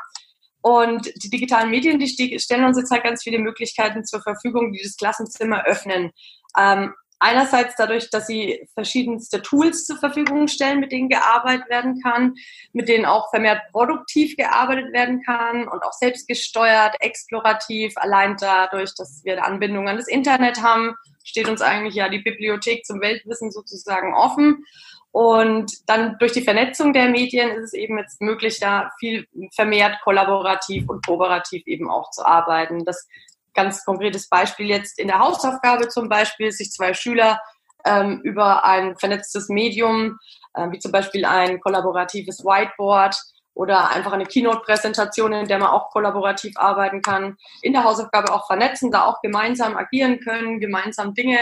Und 0.61 1.09
die 1.23 1.29
digitalen 1.29 1.69
Medien, 1.69 1.99
die 1.99 2.39
stellen 2.39 2.65
uns 2.65 2.77
jetzt 2.77 2.91
halt 2.91 3.03
ganz 3.03 3.23
viele 3.23 3.39
Möglichkeiten 3.39 4.03
zur 4.03 4.21
Verfügung, 4.21 4.73
die 4.73 4.81
das 4.83 4.97
Klassenzimmer 4.97 5.65
öffnen. 5.65 6.11
Ähm, 6.57 6.93
einerseits 7.19 7.75
dadurch, 7.75 8.09
dass 8.09 8.27
sie 8.27 8.67
verschiedenste 8.73 9.41
Tools 9.41 9.85
zur 9.85 9.97
Verfügung 9.97 10.47
stellen, 10.47 10.79
mit 10.79 10.91
denen 10.91 11.09
gearbeitet 11.09 11.69
werden 11.69 12.01
kann, 12.01 12.33
mit 12.73 12.87
denen 12.87 13.05
auch 13.05 13.29
vermehrt 13.29 13.61
produktiv 13.71 14.35
gearbeitet 14.37 14.91
werden 14.93 15.21
kann 15.23 15.67
und 15.67 15.83
auch 15.83 15.93
selbstgesteuert, 15.93 16.95
explorativ, 17.01 17.93
allein 17.97 18.37
dadurch, 18.39 18.95
dass 18.95 19.21
wir 19.23 19.33
eine 19.33 19.45
Anbindung 19.45 19.87
an 19.87 19.97
das 19.97 20.07
Internet 20.07 20.61
haben, 20.61 20.95
steht 21.23 21.49
uns 21.49 21.61
eigentlich 21.61 21.95
ja 21.95 22.09
die 22.09 22.19
Bibliothek 22.19 22.85
zum 22.85 23.01
Weltwissen 23.01 23.51
sozusagen 23.51 24.15
offen. 24.15 24.65
Und 25.11 25.71
dann 25.87 26.17
durch 26.19 26.33
die 26.33 26.43
Vernetzung 26.43 26.93
der 26.93 27.09
Medien 27.09 27.49
ist 27.51 27.65
es 27.65 27.73
eben 27.73 27.97
jetzt 27.97 28.21
möglich, 28.21 28.59
da 28.59 28.91
viel 28.99 29.27
vermehrt 29.55 29.97
kollaborativ 30.03 30.87
und 30.87 31.05
kooperativ 31.05 31.65
eben 31.65 31.89
auch 31.89 32.11
zu 32.11 32.25
arbeiten. 32.25 32.85
Das 32.85 33.07
ganz 33.53 33.83
konkretes 33.83 34.29
Beispiel 34.29 34.67
jetzt 34.67 34.99
in 34.99 35.07
der 35.07 35.19
Hausaufgabe 35.19 35.87
zum 35.89 36.09
Beispiel, 36.09 36.51
sich 36.51 36.71
zwei 36.71 36.93
Schüler 36.93 37.41
ähm, 37.85 38.21
über 38.23 38.65
ein 38.65 38.95
vernetztes 38.97 39.49
Medium, 39.49 40.19
äh, 40.53 40.69
wie 40.71 40.79
zum 40.79 40.91
Beispiel 40.91 41.25
ein 41.25 41.59
kollaboratives 41.59 42.43
Whiteboard 42.45 43.15
oder 43.53 43.89
einfach 43.89 44.13
eine 44.13 44.25
Keynote-Präsentation, 44.25 45.33
in 45.33 45.47
der 45.47 45.59
man 45.59 45.69
auch 45.69 45.89
kollaborativ 45.89 46.53
arbeiten 46.55 47.01
kann, 47.01 47.35
in 47.61 47.73
der 47.73 47.83
Hausaufgabe 47.83 48.31
auch 48.31 48.47
vernetzen, 48.47 48.91
da 48.91 49.05
auch 49.05 49.21
gemeinsam 49.21 49.75
agieren 49.75 50.19
können, 50.19 50.59
gemeinsam 50.59 51.13
Dinge 51.13 51.39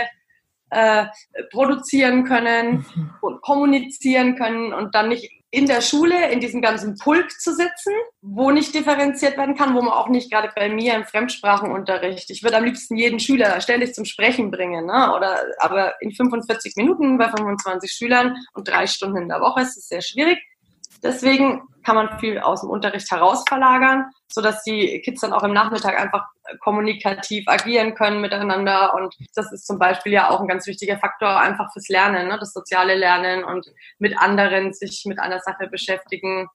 äh, 0.70 1.06
produzieren 1.52 2.24
können 2.24 2.86
mhm. 2.96 3.14
und 3.22 3.42
kommunizieren 3.42 4.36
können 4.36 4.74
und 4.74 4.96
dann 4.96 5.10
nicht 5.10 5.32
in 5.50 5.66
der 5.66 5.82
Schule 5.82 6.30
in 6.30 6.42
diesem 6.42 6.62
ganzen 6.62 6.98
Pulk 6.98 7.32
zu 7.40 7.54
sitzen, 7.54 7.94
wo 8.22 8.52
nicht 8.52 8.76
differenziert 8.76 9.38
werden 9.38 9.56
kann, 9.56 9.76
wo 9.76 9.82
man 9.82 9.94
auch 9.94 10.10
nicht 10.10 10.30
gerade 10.30 10.52
bei 10.54 10.68
mir 10.68 10.94
im 10.96 11.06
Fremdsprachenunterricht, 11.06 12.30
ich 12.30 12.44
würde 12.44 12.58
am 12.58 12.66
liebsten 12.66 12.98
jeden 12.98 13.20
Schüler 13.20 13.62
ständig 13.62 13.94
zum 13.94 14.04
Sprechen 14.04 14.52
bringen, 14.52 14.86
ne? 14.86 15.14
oder 15.16 15.46
aber 15.60 16.02
in 16.02 16.12
45 16.12 16.76
Minuten 16.76 17.18
bei 17.18 17.30
25 17.30 17.92
Schülern 17.92 18.36
und 18.54 18.68
drei 18.68 18.88
Stunden 18.88 19.18
in 19.18 19.30
der 19.30 19.40
Woche 19.40 19.62
ist 19.62 19.78
es 19.78 19.88
sehr 19.88 20.02
schwierig. 20.02 20.38
Deswegen 21.04 21.62
kann 21.84 21.96
man 21.96 22.20
viel 22.20 22.40
aus 22.40 22.62
dem 22.62 22.70
Unterricht 22.70 23.10
heraus 23.12 23.44
verlagern, 23.48 24.10
sodass 24.28 24.64
die 24.64 25.02
Kids 25.02 25.22
dann 25.22 25.34
auch 25.34 25.44
im 25.44 25.54
Nachmittag 25.54 25.98
einfach 25.98 26.26
kommunikativ 26.60 27.48
agieren 27.48 27.96
können 27.96 28.22
miteinander. 28.22 28.94
Und 28.94 29.16
das 29.36 29.52
ist 29.52 29.66
zum 29.66 29.80
Beispiel 29.80 30.12
ja 30.12 30.30
auch 30.30 30.42
ein 30.42 30.48
ganz 30.48 30.68
wichtiger 30.68 30.98
Faktor 30.98 31.40
einfach 31.40 31.72
fürs 31.72 31.88
Lernen, 31.88 32.28
ne? 32.28 32.38
das 32.40 32.54
soziale 32.54 32.96
Lernen 32.96 33.44
und 33.44 33.68
mit 34.00 34.18
anderen 34.18 34.74
sich 34.74 35.04
mit 35.06 35.20
einer 35.20 35.40
Sache 35.40 35.68
beschäftigen. 35.68 36.48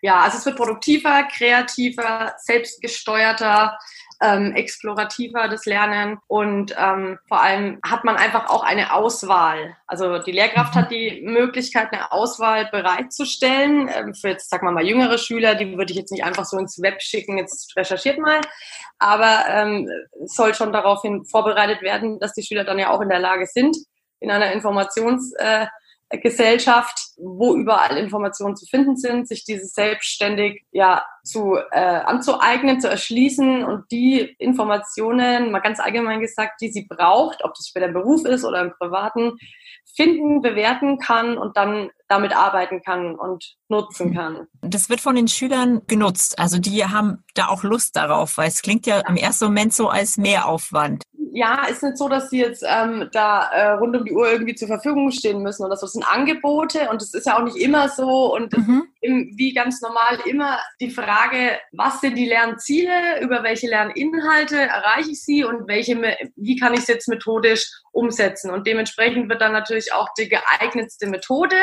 Ja, 0.00 0.20
also 0.20 0.38
es 0.38 0.46
wird 0.46 0.56
produktiver, 0.56 1.24
kreativer, 1.24 2.34
selbstgesteuerter 2.38 3.78
ähm, 4.24 4.52
explorativer 4.52 5.48
das 5.48 5.66
Lernen 5.66 6.18
und 6.28 6.74
ähm, 6.78 7.18
vor 7.28 7.42
allem 7.42 7.78
hat 7.86 8.04
man 8.04 8.16
einfach 8.16 8.48
auch 8.48 8.64
eine 8.64 8.94
Auswahl. 8.94 9.76
Also 9.86 10.18
die 10.18 10.32
Lehrkraft 10.32 10.74
hat 10.74 10.90
die 10.90 11.20
Möglichkeit, 11.22 11.92
eine 11.92 12.10
Auswahl 12.10 12.66
bereitzustellen. 12.70 13.90
Ähm, 13.94 14.14
für 14.14 14.30
jetzt, 14.30 14.48
sagen 14.48 14.66
wir 14.66 14.72
mal, 14.72 14.86
jüngere 14.86 15.18
Schüler, 15.18 15.54
die 15.54 15.76
würde 15.76 15.92
ich 15.92 15.98
jetzt 15.98 16.10
nicht 16.10 16.24
einfach 16.24 16.46
so 16.46 16.56
ins 16.56 16.80
Web 16.80 17.02
schicken, 17.02 17.36
jetzt 17.36 17.76
recherchiert 17.76 18.18
mal, 18.18 18.40
aber 18.98 19.44
ähm, 19.48 19.88
soll 20.24 20.54
schon 20.54 20.72
daraufhin 20.72 21.24
vorbereitet 21.26 21.82
werden, 21.82 22.18
dass 22.18 22.32
die 22.32 22.42
Schüler 22.42 22.64
dann 22.64 22.78
ja 22.78 22.90
auch 22.90 23.02
in 23.02 23.10
der 23.10 23.18
Lage 23.18 23.46
sind, 23.46 23.76
in 24.20 24.30
einer 24.30 24.54
Informations- 24.54 25.34
äh, 25.36 25.66
Gesellschaft, 26.10 26.98
wo 27.16 27.54
überall 27.54 27.96
Informationen 27.96 28.56
zu 28.56 28.66
finden 28.66 28.96
sind, 28.96 29.28
sich 29.28 29.44
diese 29.44 29.66
selbstständig 29.66 30.64
ja 30.72 31.02
zu 31.24 31.56
äh, 31.70 31.80
anzueignen, 31.80 32.80
zu 32.80 32.88
erschließen 32.88 33.64
und 33.64 33.90
die 33.90 34.20
Informationen, 34.38 35.50
mal 35.50 35.60
ganz 35.60 35.80
allgemein 35.80 36.20
gesagt, 36.20 36.60
die 36.60 36.70
sie 36.70 36.86
braucht, 36.86 37.42
ob 37.44 37.54
das 37.54 37.68
später 37.68 37.86
im 37.86 37.94
Beruf 37.94 38.24
ist 38.24 38.44
oder 38.44 38.60
im 38.60 38.72
Privaten, 38.78 39.32
finden, 39.96 40.42
bewerten 40.42 40.98
kann 40.98 41.38
und 41.38 41.56
dann 41.56 41.90
damit 42.08 42.36
arbeiten 42.36 42.82
kann 42.82 43.14
und 43.14 43.56
nutzen 43.68 44.14
kann. 44.14 44.46
Das 44.60 44.88
wird 44.88 45.00
von 45.00 45.14
den 45.14 45.28
Schülern 45.28 45.82
genutzt. 45.86 46.38
Also 46.38 46.58
die 46.58 46.84
haben 46.84 47.24
da 47.34 47.48
auch 47.48 47.62
Lust 47.62 47.96
darauf, 47.96 48.36
weil 48.36 48.48
es 48.48 48.62
klingt 48.62 48.86
ja 48.86 49.00
im 49.08 49.16
ersten 49.16 49.46
Moment 49.46 49.72
so 49.72 49.88
als 49.88 50.16
Mehraufwand 50.16 51.02
ja, 51.36 51.64
ist 51.64 51.82
nicht 51.82 51.98
so, 51.98 52.08
dass 52.08 52.30
sie 52.30 52.38
jetzt 52.38 52.64
ähm, 52.64 53.08
da 53.10 53.50
äh, 53.50 53.70
rund 53.72 53.96
um 53.96 54.04
die 54.04 54.12
Uhr 54.12 54.30
irgendwie 54.30 54.54
zur 54.54 54.68
Verfügung 54.68 55.10
stehen 55.10 55.42
müssen 55.42 55.64
oder 55.64 55.76
so. 55.76 55.86
Das 55.86 55.92
sind 55.94 56.06
Angebote 56.06 56.88
und 56.90 57.02
es 57.02 57.12
ist 57.12 57.26
ja 57.26 57.36
auch 57.36 57.42
nicht 57.42 57.56
immer 57.56 57.88
so 57.88 58.32
und 58.32 58.56
mhm. 58.56 58.84
im, 59.00 59.32
wie 59.34 59.52
ganz 59.52 59.82
normal 59.82 60.20
immer 60.26 60.60
die 60.80 60.90
Frage, 60.90 61.58
was 61.72 62.00
sind 62.00 62.16
die 62.16 62.28
Lernziele, 62.28 63.20
über 63.20 63.42
welche 63.42 63.66
Lerninhalte 63.66 64.60
erreiche 64.60 65.10
ich 65.10 65.24
sie 65.24 65.42
und 65.42 65.66
welche, 65.66 66.00
wie 66.36 66.56
kann 66.56 66.72
ich 66.72 66.80
es 66.80 66.86
jetzt 66.86 67.08
methodisch 67.08 67.68
umsetzen. 67.90 68.52
Und 68.52 68.68
dementsprechend 68.68 69.28
wird 69.28 69.40
dann 69.40 69.52
natürlich 69.52 69.92
auch 69.92 70.10
die 70.16 70.28
geeignetste 70.28 71.08
Methode 71.08 71.56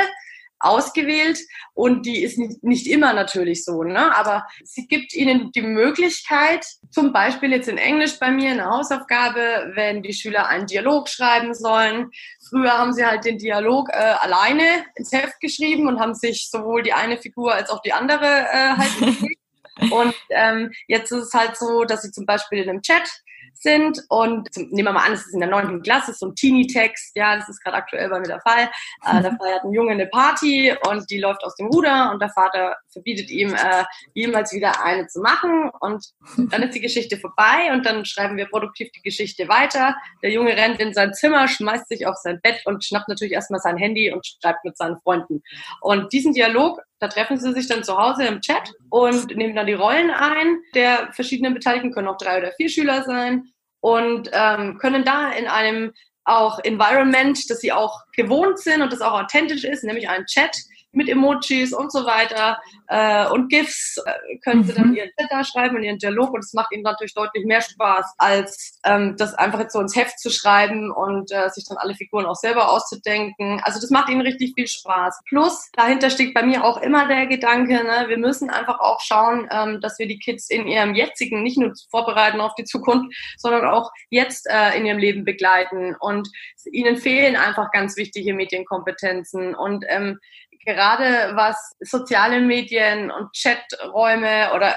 ausgewählt 0.61 1.39
und 1.73 2.05
die 2.05 2.23
ist 2.23 2.37
nicht, 2.37 2.63
nicht 2.63 2.87
immer 2.87 3.13
natürlich 3.13 3.65
so, 3.65 3.83
ne? 3.83 4.15
aber 4.15 4.45
sie 4.63 4.87
gibt 4.87 5.13
ihnen 5.13 5.51
die 5.51 5.61
Möglichkeit, 5.61 6.65
zum 6.89 7.13
Beispiel 7.13 7.51
jetzt 7.51 7.67
in 7.67 7.77
Englisch 7.77 8.19
bei 8.19 8.31
mir 8.31 8.51
eine 8.51 8.65
Hausaufgabe, 8.65 9.71
wenn 9.75 10.03
die 10.03 10.13
Schüler 10.13 10.47
einen 10.47 10.67
Dialog 10.67 11.09
schreiben 11.09 11.53
sollen. 11.53 12.11
Früher 12.49 12.77
haben 12.77 12.93
sie 12.93 13.05
halt 13.05 13.25
den 13.25 13.37
Dialog 13.37 13.89
äh, 13.89 13.95
alleine 13.95 14.63
ins 14.95 15.11
Heft 15.11 15.39
geschrieben 15.39 15.87
und 15.87 15.99
haben 15.99 16.13
sich 16.13 16.49
sowohl 16.49 16.83
die 16.83 16.93
eine 16.93 17.17
Figur 17.17 17.53
als 17.53 17.69
auch 17.69 17.81
die 17.81 17.93
andere 17.93 18.25
äh, 18.25 18.75
halt 18.77 18.91
Und 19.89 20.13
ähm, 20.29 20.71
jetzt 20.87 21.11
ist 21.11 21.27
es 21.27 21.33
halt 21.33 21.57
so, 21.57 21.85
dass 21.85 22.03
sie 22.03 22.11
zum 22.11 22.25
Beispiel 22.25 22.59
in 22.59 22.69
einem 22.69 22.81
Chat 22.81 23.09
sind 23.53 24.01
und 24.09 24.53
zum, 24.53 24.69
nehmen 24.69 24.87
wir 24.87 24.93
mal 24.93 25.05
an, 25.05 25.13
es 25.13 25.27
ist 25.27 25.33
in 25.33 25.39
der 25.39 25.49
neunten 25.49 25.81
Klasse, 25.81 26.13
so 26.13 26.27
ein 26.27 26.35
Teenie-Text, 26.35 27.15
ja, 27.15 27.35
das 27.35 27.49
ist 27.49 27.63
gerade 27.63 27.77
aktuell 27.77 28.09
bei 28.09 28.19
mir 28.19 28.27
der 28.27 28.41
Fall. 28.41 28.69
Äh, 29.05 29.21
da 29.23 29.35
feiert 29.37 29.63
ein 29.63 29.73
Junge 29.73 29.91
eine 29.91 30.07
Party 30.07 30.75
und 30.89 31.09
die 31.09 31.19
läuft 31.19 31.43
aus 31.43 31.55
dem 31.55 31.67
Ruder 31.67 32.11
und 32.11 32.21
der 32.21 32.29
Vater 32.29 32.77
verbietet 32.91 33.29
ihm, 33.29 33.53
äh, 33.53 33.83
jemals 34.13 34.53
wieder 34.53 34.83
eine 34.83 35.07
zu 35.07 35.21
machen 35.21 35.69
und 35.79 36.05
dann 36.51 36.63
ist 36.63 36.75
die 36.75 36.81
Geschichte 36.81 37.17
vorbei 37.17 37.71
und 37.71 37.85
dann 37.85 38.05
schreiben 38.05 38.37
wir 38.37 38.47
produktiv 38.47 38.89
die 38.91 39.01
Geschichte 39.01 39.47
weiter. 39.47 39.95
Der 40.23 40.31
Junge 40.31 40.55
rennt 40.55 40.79
in 40.79 40.93
sein 40.93 41.13
Zimmer, 41.13 41.47
schmeißt 41.47 41.87
sich 41.87 42.07
auf 42.07 42.15
sein 42.17 42.39
Bett 42.41 42.61
und 42.65 42.83
schnappt 42.83 43.07
natürlich 43.07 43.33
erstmal 43.33 43.59
sein 43.59 43.77
Handy 43.77 44.11
und 44.11 44.25
schreibt 44.25 44.63
mit 44.65 44.77
seinen 44.77 44.99
Freunden. 44.99 45.41
Und 45.81 46.13
diesen 46.13 46.33
Dialog 46.33 46.79
da 47.01 47.07
treffen 47.07 47.37
sie 47.37 47.51
sich 47.53 47.67
dann 47.67 47.83
zu 47.83 47.97
Hause 47.97 48.25
im 48.25 48.41
Chat 48.41 48.71
und 48.91 49.35
nehmen 49.35 49.55
dann 49.55 49.65
die 49.65 49.73
Rollen 49.73 50.11
ein. 50.11 50.59
Der 50.75 51.11
verschiedenen 51.13 51.55
Beteiligten 51.55 51.91
können 51.91 52.07
auch 52.07 52.17
drei 52.17 52.37
oder 52.37 52.51
vier 52.51 52.69
Schüler 52.69 53.03
sein 53.03 53.45
und 53.79 54.29
ähm, 54.31 54.77
können 54.77 55.03
da 55.03 55.31
in 55.31 55.47
einem 55.47 55.93
auch 56.25 56.59
Environment, 56.59 57.49
das 57.49 57.59
sie 57.59 57.71
auch 57.71 58.01
gewohnt 58.15 58.59
sind 58.59 58.83
und 58.83 58.93
das 58.93 59.01
auch 59.01 59.19
authentisch 59.19 59.63
ist, 59.63 59.83
nämlich 59.83 60.07
ein 60.09 60.27
Chat, 60.27 60.55
mit 60.91 61.09
Emojis 61.09 61.73
und 61.73 61.91
so 61.91 62.05
weiter 62.05 62.61
äh, 62.87 63.25
und 63.27 63.49
GIFs 63.49 63.97
äh, 64.05 64.37
können 64.43 64.63
sie 64.63 64.73
dann 64.73 64.89
mhm. 64.89 64.95
ihren 64.95 65.09
Chat 65.17 65.47
schreiben 65.47 65.77
und 65.77 65.83
ihren 65.83 65.97
Dialog 65.97 66.33
und 66.33 66.43
es 66.43 66.53
macht 66.53 66.71
ihnen 66.73 66.83
natürlich 66.83 67.13
deutlich 67.13 67.45
mehr 67.45 67.61
Spaß, 67.61 68.15
als 68.17 68.79
ähm, 68.83 69.15
das 69.17 69.33
einfach 69.33 69.59
jetzt 69.59 69.73
so 69.73 69.79
ins 69.79 69.95
Heft 69.95 70.19
zu 70.19 70.29
schreiben 70.29 70.91
und 70.91 71.31
äh, 71.31 71.49
sich 71.49 71.65
dann 71.67 71.77
alle 71.77 71.95
Figuren 71.95 72.25
auch 72.25 72.35
selber 72.35 72.69
auszudenken. 72.69 73.61
Also 73.63 73.79
das 73.79 73.89
macht 73.89 74.09
ihnen 74.09 74.21
richtig 74.21 74.53
viel 74.55 74.67
Spaß. 74.67 75.21
Plus, 75.27 75.69
dahinter 75.73 76.09
steckt 76.09 76.33
bei 76.33 76.43
mir 76.43 76.63
auch 76.63 76.81
immer 76.81 77.07
der 77.07 77.27
Gedanke, 77.27 77.83
ne, 77.83 78.05
wir 78.07 78.17
müssen 78.17 78.49
einfach 78.49 78.79
auch 78.79 78.99
schauen, 79.01 79.47
ähm, 79.51 79.79
dass 79.81 79.97
wir 79.99 80.07
die 80.07 80.19
Kids 80.19 80.49
in 80.49 80.67
ihrem 80.67 80.95
jetzigen 80.95 81.43
nicht 81.43 81.57
nur 81.57 81.73
vorbereiten 81.89 82.41
auf 82.41 82.55
die 82.55 82.65
Zukunft, 82.65 83.15
sondern 83.37 83.65
auch 83.65 83.91
jetzt 84.09 84.47
äh, 84.49 84.77
in 84.77 84.85
ihrem 84.85 84.99
Leben 84.99 85.23
begleiten. 85.23 85.95
Und 85.99 86.29
ihnen 86.71 86.97
fehlen 86.97 87.35
einfach 87.35 87.71
ganz 87.71 87.95
wichtige 87.97 88.33
Medienkompetenzen. 88.33 89.55
Und 89.55 89.85
ähm, 89.87 90.19
gerade 90.65 91.35
was 91.35 91.73
soziale 91.79 92.39
Medien 92.39 93.11
und 93.11 93.29
Chaträume 93.35 94.53
oder 94.53 94.75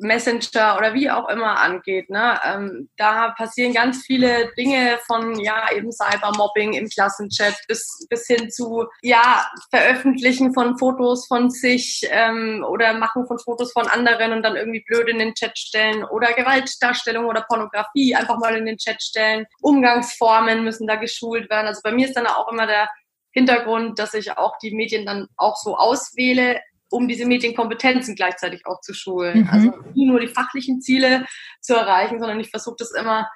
Messenger 0.00 0.76
oder 0.78 0.94
wie 0.94 1.10
auch 1.10 1.28
immer 1.28 1.58
angeht. 1.60 2.10
Ne? 2.10 2.38
Ähm, 2.44 2.88
da 2.96 3.30
passieren 3.36 3.72
ganz 3.72 4.04
viele 4.06 4.50
Dinge 4.56 4.98
von 5.06 5.38
ja 5.38 5.68
eben 5.74 5.92
Cybermobbing 5.92 6.72
im 6.74 6.88
Klassenchat 6.88 7.54
bis 7.68 8.06
bis 8.08 8.26
hin 8.26 8.50
zu 8.50 8.86
ja 9.02 9.46
Veröffentlichen 9.70 10.54
von 10.54 10.78
Fotos 10.78 11.26
von 11.26 11.50
sich 11.50 12.06
ähm, 12.10 12.64
oder 12.68 12.94
Machen 12.94 13.26
von 13.26 13.38
Fotos 13.38 13.72
von 13.72 13.86
anderen 13.86 14.32
und 14.32 14.42
dann 14.42 14.56
irgendwie 14.56 14.84
blöd 14.86 15.08
in 15.08 15.18
den 15.18 15.34
Chat 15.34 15.56
stellen 15.58 16.04
oder 16.04 16.32
Gewaltdarstellung 16.32 17.26
oder 17.26 17.44
Pornografie 17.48 18.14
einfach 18.14 18.38
mal 18.38 18.56
in 18.56 18.66
den 18.66 18.78
Chat 18.78 19.02
stellen. 19.02 19.46
Umgangsformen 19.60 20.64
müssen 20.64 20.86
da 20.86 20.96
geschult 20.96 21.50
werden. 21.50 21.66
Also 21.66 21.80
bei 21.84 21.92
mir 21.92 22.08
ist 22.08 22.16
dann 22.16 22.26
auch 22.26 22.50
immer 22.50 22.66
der 22.66 22.88
Hintergrund, 23.32 23.98
dass 23.98 24.14
ich 24.14 24.36
auch 24.36 24.58
die 24.58 24.74
Medien 24.74 25.06
dann 25.06 25.28
auch 25.36 25.56
so 25.56 25.76
auswähle, 25.76 26.60
um 26.90 27.06
diese 27.06 27.24
Medienkompetenzen 27.24 28.16
gleichzeitig 28.16 28.66
auch 28.66 28.80
zu 28.80 28.92
schulen. 28.92 29.42
Mhm. 29.42 29.48
Also 29.50 29.72
nie 29.94 30.06
nur 30.06 30.20
die 30.20 30.28
fachlichen 30.28 30.80
Ziele 30.80 31.26
zu 31.60 31.74
erreichen, 31.74 32.18
sondern 32.18 32.40
ich 32.40 32.50
versuche 32.50 32.76
das 32.78 32.90
immer 32.92 33.30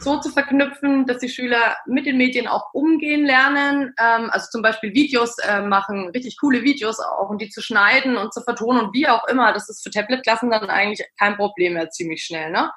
so 0.00 0.18
zu 0.18 0.30
verknüpfen, 0.30 1.06
dass 1.06 1.18
die 1.18 1.28
Schüler 1.28 1.76
mit 1.86 2.06
den 2.06 2.16
Medien 2.16 2.48
auch 2.48 2.72
umgehen 2.72 3.24
lernen. 3.26 3.94
Ähm, 4.00 4.30
also 4.30 4.46
zum 4.50 4.62
Beispiel 4.62 4.94
Videos 4.94 5.36
äh, 5.38 5.60
machen, 5.60 6.08
richtig 6.08 6.38
coole 6.40 6.62
Videos 6.62 6.98
auch 7.00 7.28
und 7.28 7.40
die 7.40 7.50
zu 7.50 7.60
schneiden 7.60 8.16
und 8.16 8.32
zu 8.32 8.40
vertonen 8.40 8.86
und 8.86 8.94
wie 8.94 9.06
auch 9.08 9.26
immer. 9.28 9.52
Das 9.52 9.68
ist 9.68 9.82
für 9.82 9.90
Tablet-Klassen 9.90 10.50
dann 10.50 10.70
eigentlich 10.70 11.06
kein 11.18 11.36
Problem 11.36 11.74
mehr 11.74 11.90
ziemlich 11.90 12.24
schnell. 12.24 12.50
Ne? 12.50 12.70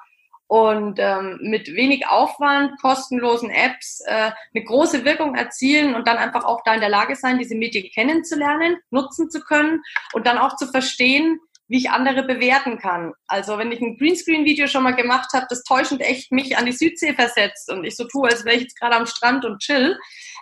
Und 0.48 0.98
ähm, 0.98 1.38
mit 1.42 1.68
wenig 1.68 2.08
Aufwand, 2.08 2.80
kostenlosen 2.80 3.50
Apps 3.50 4.02
äh, 4.06 4.32
eine 4.54 4.64
große 4.64 5.04
Wirkung 5.04 5.34
erzielen 5.34 5.94
und 5.94 6.08
dann 6.08 6.16
einfach 6.16 6.44
auch 6.44 6.62
da 6.64 6.74
in 6.74 6.80
der 6.80 6.88
Lage 6.88 7.14
sein, 7.14 7.38
diese 7.38 7.54
Medien 7.54 7.88
kennenzulernen, 7.92 8.78
nutzen 8.90 9.30
zu 9.30 9.40
können 9.40 9.82
und 10.14 10.26
dann 10.26 10.38
auch 10.38 10.56
zu 10.56 10.66
verstehen, 10.66 11.38
wie 11.68 11.76
ich 11.76 11.90
andere 11.90 12.22
bewerten 12.22 12.78
kann. 12.78 13.12
Also 13.26 13.58
wenn 13.58 13.70
ich 13.70 13.80
ein 13.80 13.98
Greenscreen-Video 13.98 14.66
schon 14.66 14.82
mal 14.82 14.96
gemacht 14.96 15.28
habe, 15.34 15.46
das 15.50 15.62
täuschend 15.64 16.00
echt 16.00 16.32
mich 16.32 16.56
an 16.56 16.64
die 16.64 16.72
Südsee 16.72 17.12
versetzt 17.12 17.70
und 17.70 17.84
ich 17.84 17.94
so 17.94 18.04
tue, 18.04 18.28
als 18.28 18.46
wäre 18.46 18.56
ich 18.56 18.62
jetzt 18.62 18.80
gerade 18.80 18.96
am 18.96 19.06
Strand 19.06 19.44
und 19.44 19.60
chill, 19.60 19.98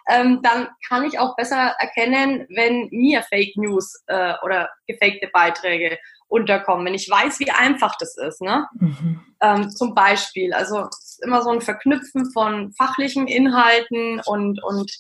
ähm, 0.09 0.41
dann 0.43 0.69
kann 0.89 1.05
ich 1.05 1.19
auch 1.19 1.35
besser 1.35 1.75
erkennen, 1.81 2.47
wenn 2.49 2.89
mir 2.93 3.23
Fake 3.23 3.57
News 3.57 4.05
äh, 4.07 4.35
oder 4.45 4.71
gefakte 4.87 5.29
Beiträge 5.33 5.99
unterkommen, 6.29 6.87
wenn 6.87 6.95
ich 6.95 7.09
weiß, 7.09 7.41
wie 7.41 7.51
einfach 7.51 7.97
das 7.99 8.17
ist. 8.17 8.41
Ne? 8.43 8.67
Mhm. 8.79 9.21
Ähm, 9.41 9.71
zum 9.71 9.95
Beispiel, 9.95 10.53
also 10.53 10.89
es 10.91 11.13
ist 11.13 11.25
immer 11.25 11.43
so 11.43 11.51
ein 11.51 11.61
Verknüpfen 11.61 12.33
von 12.33 12.73
fachlichen 12.73 13.29
Inhalten 13.29 14.21
und, 14.27 14.63
und 14.63 14.91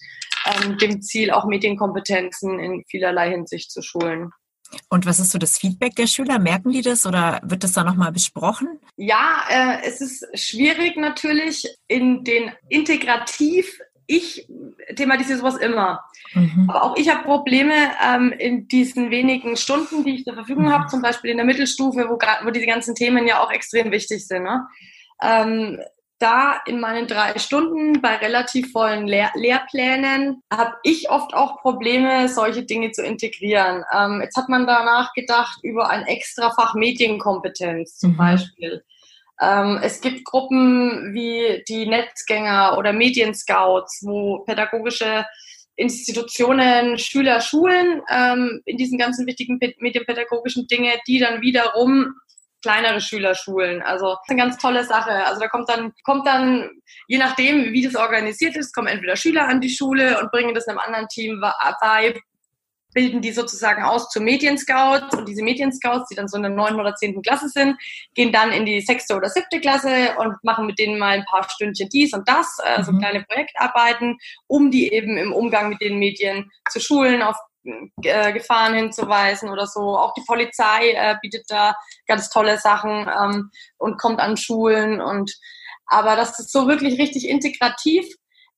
ähm, 0.47 0.79
dem 0.79 1.03
Ziel, 1.03 1.31
auch 1.31 1.45
Medienkompetenzen 1.45 2.59
in 2.61 2.85
vielerlei 2.89 3.31
Hinsicht 3.31 3.71
zu 3.71 3.83
schulen. 3.83 4.31
Und 4.89 5.07
was 5.07 5.21
ist 5.21 5.31
so 5.31 5.39
das 5.39 5.59
Feedback 5.59 5.95
der 5.95 6.07
Schüler? 6.07 6.39
Merken 6.39 6.73
die 6.73 6.83
das 6.83 7.07
oder 7.07 7.41
wird 7.45 7.65
das 7.65 7.73
da 7.73 7.85
nochmal 7.85 8.13
besprochen? 8.13 8.81
Ja, 8.97 9.45
äh, 9.49 9.79
es 9.85 10.01
ist 10.01 10.27
schwierig 10.35 10.97
natürlich 10.97 11.69
in 11.87 12.25
den 12.25 12.53
integrativ 12.69 13.79
ich 14.07 14.47
thematisiere 14.95 15.39
sowas 15.39 15.57
immer. 15.57 16.05
Mhm. 16.35 16.67
Aber 16.69 16.83
auch 16.83 16.97
ich 16.97 17.09
habe 17.09 17.25
Probleme 17.25 17.75
ähm, 18.05 18.33
in 18.33 18.69
diesen 18.69 19.11
wenigen 19.11 19.57
Stunden, 19.57 20.05
die 20.05 20.17
ich 20.17 20.25
zur 20.25 20.35
Verfügung 20.35 20.65
mhm. 20.67 20.73
habe, 20.73 20.87
zum 20.87 21.03
Beispiel 21.03 21.31
in 21.31 21.37
der 21.37 21.47
Mittelstufe, 21.47 22.07
wo, 22.09 22.19
wo 22.45 22.51
diese 22.51 22.67
ganzen 22.67 22.95
Themen 22.95 23.27
ja 23.27 23.43
auch 23.43 23.51
extrem 23.51 23.91
wichtig 23.91 24.27
sind. 24.27 24.45
Ne? 24.45 24.67
Ähm, 25.23 25.81
da 26.19 26.61
in 26.67 26.81
meinen 26.81 27.07
drei 27.07 27.39
Stunden 27.39 28.01
bei 28.01 28.17
relativ 28.17 28.73
vollen 28.73 29.07
Lehr 29.07 29.31
Lehrplänen 29.35 30.43
habe 30.51 30.75
ich 30.83 31.11
oft 31.11 31.35
auch 31.35 31.61
Probleme, 31.61 32.29
solche 32.29 32.65
Dinge 32.65 32.93
zu 32.93 33.03
integrieren. 33.03 33.85
Ähm, 33.93 34.21
jetzt 34.23 34.37
hat 34.37 34.49
man 34.49 34.67
danach 34.67 35.13
gedacht 35.13 35.59
über 35.63 35.91
ein 35.91 36.07
extra 36.07 36.51
Fach 36.51 36.75
Medienkompetenz 36.75 37.99
zum 37.99 38.13
mhm. 38.13 38.17
Beispiel. 38.17 38.83
Ähm, 39.41 39.79
es 39.83 40.01
gibt 40.01 40.25
Gruppen 40.25 41.13
wie 41.13 41.63
die 41.69 41.87
Netzgänger 41.87 42.77
oder 42.79 42.93
Medienscouts, 42.93 44.03
wo 44.05 44.41
pädagogische 44.41 45.27
Institutionen, 45.77 46.99
Schüler, 46.99 47.41
Schulen 47.41 48.01
ähm, 48.09 48.63
in 48.65 48.79
diesen 48.79 48.99
ganzen 48.99 49.27
wichtigen 49.27 49.59
medienpädagogischen 49.79 50.67
Dinge, 50.67 50.93
die 51.07 51.19
dann 51.19 51.43
wiederum 51.43 52.15
kleinere 52.63 53.01
Schüler 53.01 53.35
schulen. 53.35 53.83
Also 53.83 54.07
das 54.07 54.21
ist 54.25 54.31
eine 54.31 54.41
ganz 54.41 54.59
tolle 54.59 54.85
Sache. 54.85 55.25
Also 55.27 55.41
da 55.41 55.49
kommt 55.49 55.69
dann, 55.69 55.93
kommt 56.03 56.27
dann, 56.27 56.71
je 57.07 57.19
nachdem, 57.19 57.73
wie 57.73 57.83
das 57.83 57.95
organisiert 57.95 58.57
ist, 58.57 58.75
kommen 58.75 58.89
entweder 58.89 59.17
Schüler 59.17 59.47
an 59.47 59.61
die 59.61 59.69
Schule 59.69 60.19
und 60.21 60.31
bringen 60.31 60.55
das 60.55 60.67
einem 60.67 60.79
anderen 60.79 61.07
Team 61.09 61.41
bei, 61.41 62.15
bilden 62.97 63.21
die 63.21 63.33
sozusagen 63.33 63.83
aus 63.83 64.09
zu 64.09 64.23
Medienscouts 64.23 65.15
und 65.15 65.29
diese 65.29 65.43
Medienscouts, 65.43 66.09
die 66.09 66.15
dann 66.15 66.29
so 66.29 66.39
in 66.39 66.45
der 66.45 66.53
neunten 66.53 66.81
oder 66.81 66.95
zehnten 66.95 67.21
Klasse 67.21 67.51
sind, 67.51 67.77
gehen 68.15 68.33
dann 68.33 68.53
in 68.53 68.65
die 68.65 68.81
sechste 68.81 69.15
oder 69.15 69.29
siebte 69.29 69.61
Klasse 69.61 70.17
und 70.19 70.43
machen 70.43 70.65
mit 70.65 70.79
denen 70.79 70.99
mal 70.99 71.19
ein 71.19 71.27
paar 71.27 71.47
Stündchen 71.51 71.91
dies 71.91 72.15
und 72.15 72.27
das, 72.27 72.59
also 72.59 72.93
mhm. 72.93 73.01
kleine 73.01 73.25
Projektarbeiten, 73.25 74.17
um 74.47 74.71
die 74.71 74.91
eben 74.95 75.19
im 75.19 75.35
Umgang 75.35 75.69
mit 75.69 75.83
den 75.83 75.99
Medien 75.99 76.51
zu 76.71 76.81
schulen, 76.81 77.21
auf 77.21 77.37
äh, 78.03 78.33
Gefahren 78.33 78.73
hinzuweisen 78.73 79.51
oder 79.51 79.67
so. 79.67 79.99
Auch 79.99 80.15
die 80.15 80.25
Polizei 80.27 80.93
äh, 80.93 81.17
bietet 81.21 81.45
da 81.49 81.77
ganz 82.07 82.31
tolle 82.31 82.57
Sachen 82.57 83.07
ähm, 83.09 83.51
und 83.77 83.99
kommt 83.99 84.21
an 84.21 84.39
Schulen 84.39 85.03
und 85.03 85.37
aber 85.89 86.17
das 86.17 86.39
ist 86.41 86.51
so 86.51 86.67
wirklich 86.67 86.99
richtig 86.99 87.29
integrativ 87.29 88.07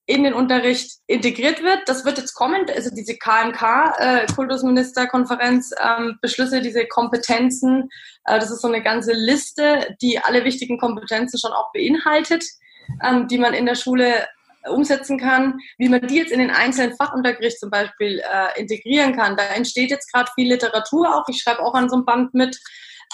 in 0.08 0.24
den 0.24 0.32
Unterricht 0.32 1.00
integriert 1.06 1.62
wird. 1.62 1.86
Das 1.86 2.06
wird 2.06 2.16
jetzt 2.16 2.32
kommen, 2.32 2.64
also 2.74 2.88
diese 2.90 3.18
KMK, 3.18 3.94
äh, 3.98 4.26
ähm, 5.84 6.18
Beschlüsse, 6.22 6.62
diese 6.62 6.86
Kompetenzen. 6.86 7.90
Äh, 8.24 8.38
das 8.38 8.50
ist 8.50 8.62
so 8.62 8.68
eine 8.68 8.82
ganze 8.82 9.12
Liste, 9.12 9.94
die 10.00 10.18
alle 10.18 10.44
wichtigen 10.44 10.78
Kompetenzen 10.78 11.38
schon 11.38 11.52
auch 11.52 11.70
beinhaltet, 11.74 12.42
ähm, 13.04 13.28
die 13.28 13.36
man 13.36 13.52
in 13.52 13.66
der 13.66 13.74
Schule 13.74 14.26
umsetzen 14.70 15.18
kann, 15.18 15.58
wie 15.76 15.90
man 15.90 16.06
die 16.06 16.16
jetzt 16.16 16.32
in 16.32 16.38
den 16.38 16.50
einzelnen 16.50 16.96
Fachunterricht 16.96 17.60
zum 17.60 17.68
Beispiel 17.68 18.20
äh, 18.20 18.58
integrieren 18.58 19.14
kann. 19.14 19.36
Da 19.36 19.44
entsteht 19.44 19.90
jetzt 19.90 20.10
gerade 20.10 20.30
viel 20.34 20.48
Literatur 20.48 21.14
auch. 21.14 21.28
Ich 21.28 21.42
schreibe 21.42 21.60
auch 21.60 21.74
an 21.74 21.90
so 21.90 21.96
einem 21.96 22.06
Band 22.06 22.32
mit, 22.32 22.58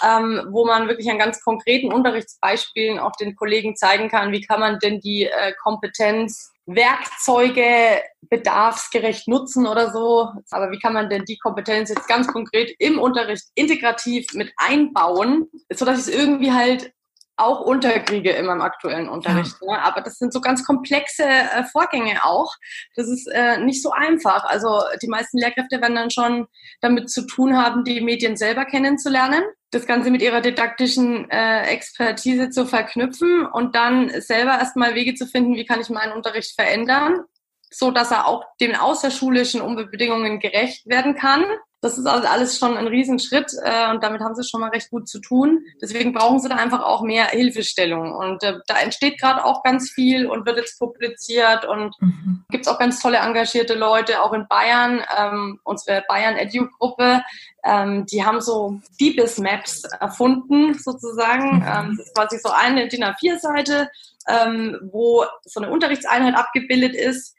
ähm, 0.03 0.47
wo 0.49 0.65
man 0.65 0.87
wirklich 0.87 1.09
an 1.09 1.19
ganz 1.19 1.41
konkreten 1.41 1.93
Unterrichtsbeispielen 1.93 2.99
auch 2.99 3.13
den 3.13 3.35
Kollegen 3.35 3.75
zeigen 3.75 4.09
kann, 4.09 4.31
wie 4.31 4.41
kann 4.41 4.59
man 4.59 4.79
denn 4.79 4.99
die 4.99 5.25
äh, 5.25 5.53
Kompetenz 5.61 6.51
Werkzeuge 6.67 8.01
bedarfsgerecht 8.21 9.27
nutzen 9.27 9.67
oder 9.67 9.91
so. 9.91 10.29
Aber 10.49 10.71
wie 10.71 10.79
kann 10.79 10.93
man 10.93 11.09
denn 11.09 11.25
die 11.25 11.37
Kompetenz 11.37 11.89
jetzt 11.89 12.07
ganz 12.07 12.27
konkret 12.27 12.73
im 12.79 12.99
Unterricht 12.99 13.45
integrativ 13.53 14.27
mit 14.33 14.51
einbauen, 14.57 15.47
sodass 15.71 16.07
ich 16.07 16.13
es 16.13 16.19
irgendwie 16.21 16.51
halt 16.51 16.91
auch 17.37 17.61
unterkriege 17.61 18.31
in 18.31 18.45
meinem 18.45 18.61
aktuellen 18.61 19.09
Unterricht. 19.09 19.55
Ja. 19.61 19.73
Ne? 19.73 19.83
Aber 19.83 20.01
das 20.01 20.17
sind 20.17 20.31
so 20.31 20.39
ganz 20.39 20.65
komplexe 20.65 21.23
äh, 21.23 21.63
Vorgänge 21.71 22.23
auch. 22.23 22.53
Das 22.95 23.07
ist 23.07 23.27
äh, 23.27 23.57
nicht 23.57 23.81
so 23.81 23.91
einfach. 23.91 24.45
Also 24.45 24.81
die 25.01 25.07
meisten 25.07 25.37
Lehrkräfte 25.37 25.81
werden 25.81 25.95
dann 25.95 26.11
schon 26.11 26.47
damit 26.81 27.09
zu 27.09 27.27
tun 27.27 27.57
haben, 27.57 27.83
die 27.83 28.01
Medien 28.01 28.37
selber 28.37 28.65
kennenzulernen, 28.65 29.43
das 29.75 29.85
Ganze 29.85 30.09
mit 30.09 30.21
ihrer 30.21 30.41
didaktischen 30.41 31.29
äh, 31.29 31.63
Expertise 31.63 32.49
zu 32.49 32.65
verknüpfen 32.65 33.45
und 33.45 33.75
dann 33.75 34.09
selber 34.21 34.51
erstmal 34.51 34.95
Wege 34.95 35.15
zu 35.15 35.27
finden, 35.27 35.55
wie 35.55 35.65
kann 35.65 35.81
ich 35.81 35.89
meinen 35.89 36.13
Unterricht 36.13 36.55
verändern, 36.55 37.21
so 37.69 37.91
dass 37.91 38.11
er 38.11 38.27
auch 38.27 38.45
den 38.61 38.75
außerschulischen 38.75 39.61
Umweltbedingungen 39.61 40.39
gerecht 40.39 40.87
werden 40.87 41.15
kann 41.15 41.43
das 41.85 41.99
ist 41.99 42.07
also 42.07 42.27
alles 42.27 42.57
schon 42.57 42.77
ein 42.77 42.87
Riesenschritt 42.87 43.53
äh, 43.63 43.91
und 43.91 44.03
damit 44.03 44.19
haben 44.21 44.33
sie 44.33 44.43
schon 44.43 44.59
mal 44.59 44.71
recht 44.71 44.89
gut 44.89 45.07
zu 45.07 45.19
tun. 45.19 45.63
Deswegen 45.79 46.13
brauchen 46.13 46.39
sie 46.39 46.49
da 46.49 46.55
einfach 46.55 46.81
auch 46.81 47.03
mehr 47.03 47.27
Hilfestellung. 47.27 48.11
Und 48.11 48.41
äh, 48.41 48.55
da 48.65 48.79
entsteht 48.79 49.19
gerade 49.19 49.45
auch 49.45 49.61
ganz 49.61 49.91
viel 49.91 50.25
und 50.25 50.47
wird 50.47 50.57
jetzt 50.57 50.79
publiziert 50.79 51.63
und 51.63 51.93
mhm. 52.01 52.43
gibt 52.49 52.65
es 52.65 52.71
auch 52.71 52.79
ganz 52.79 52.99
tolle 52.99 53.17
engagierte 53.17 53.75
Leute, 53.75 54.23
auch 54.23 54.33
in 54.33 54.47
Bayern. 54.47 55.03
Ähm, 55.15 55.59
unsere 55.63 56.03
Bayern 56.07 56.37
Edu-Gruppe, 56.37 57.21
ähm, 57.63 58.07
die 58.07 58.25
haben 58.25 58.41
so 58.41 58.79
Diebes-Maps 58.99 59.83
erfunden 59.83 60.73
sozusagen. 60.73 61.57
Mhm. 61.57 61.65
Ähm, 61.67 61.95
das 61.97 62.07
ist 62.07 62.15
quasi 62.15 62.39
so 62.39 62.49
eine 62.49 62.87
DIN 62.87 63.03
A4-Seite, 63.03 63.91
ähm, 64.27 64.79
wo 64.91 65.23
so 65.43 65.61
eine 65.61 65.71
Unterrichtseinheit 65.71 66.35
abgebildet 66.35 66.95
ist 66.95 67.35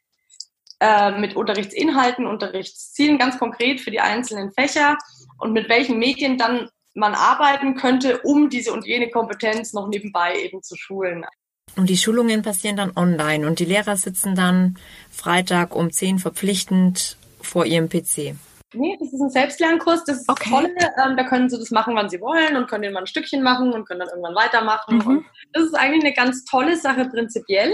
äh, 0.80 1.18
mit 1.18 1.36
Unterrichtsinhalten, 1.36 2.26
Unterrichtszielen 2.26 3.18
ganz 3.18 3.38
konkret 3.38 3.80
für 3.80 3.90
die 3.90 4.00
einzelnen 4.00 4.52
Fächer 4.52 4.98
und 5.38 5.52
mit 5.52 5.68
welchen 5.68 5.98
Medien 5.98 6.38
dann 6.38 6.68
man 6.94 7.14
arbeiten 7.14 7.76
könnte, 7.76 8.20
um 8.22 8.48
diese 8.48 8.72
und 8.72 8.86
jene 8.86 9.10
Kompetenz 9.10 9.72
noch 9.72 9.88
nebenbei 9.88 10.38
eben 10.40 10.62
zu 10.62 10.76
schulen. 10.76 11.24
Und 11.76 11.90
die 11.90 11.96
Schulungen 11.96 12.42
passieren 12.42 12.76
dann 12.76 12.92
online 12.96 13.46
und 13.46 13.58
die 13.58 13.64
Lehrer 13.64 13.96
sitzen 13.96 14.34
dann 14.34 14.78
Freitag 15.10 15.74
um 15.74 15.90
10 15.90 16.18
verpflichtend 16.18 17.16
vor 17.42 17.66
ihrem 17.66 17.88
PC. 17.88 18.34
Nee, 18.74 18.96
das 18.98 19.12
ist 19.12 19.20
ein 19.20 19.30
Selbstlernkurs, 19.30 20.04
das 20.04 20.20
ist 20.20 20.28
okay. 20.28 20.50
toll. 20.50 20.74
Ähm, 21.04 21.16
da 21.16 21.24
können 21.24 21.48
sie 21.48 21.58
das 21.58 21.70
machen, 21.70 21.94
wann 21.94 22.10
sie 22.10 22.20
wollen 22.20 22.56
und 22.56 22.68
können 22.68 22.92
mal 22.92 23.00
ein 23.00 23.06
Stückchen 23.06 23.42
machen 23.42 23.72
und 23.72 23.86
können 23.86 24.00
dann 24.00 24.08
irgendwann 24.08 24.34
weitermachen. 24.34 24.98
Mhm. 24.98 25.24
das 25.52 25.64
ist 25.64 25.74
eigentlich 25.74 26.04
eine 26.04 26.14
ganz 26.14 26.44
tolle 26.44 26.76
Sache 26.76 27.06
prinzipiell. 27.06 27.72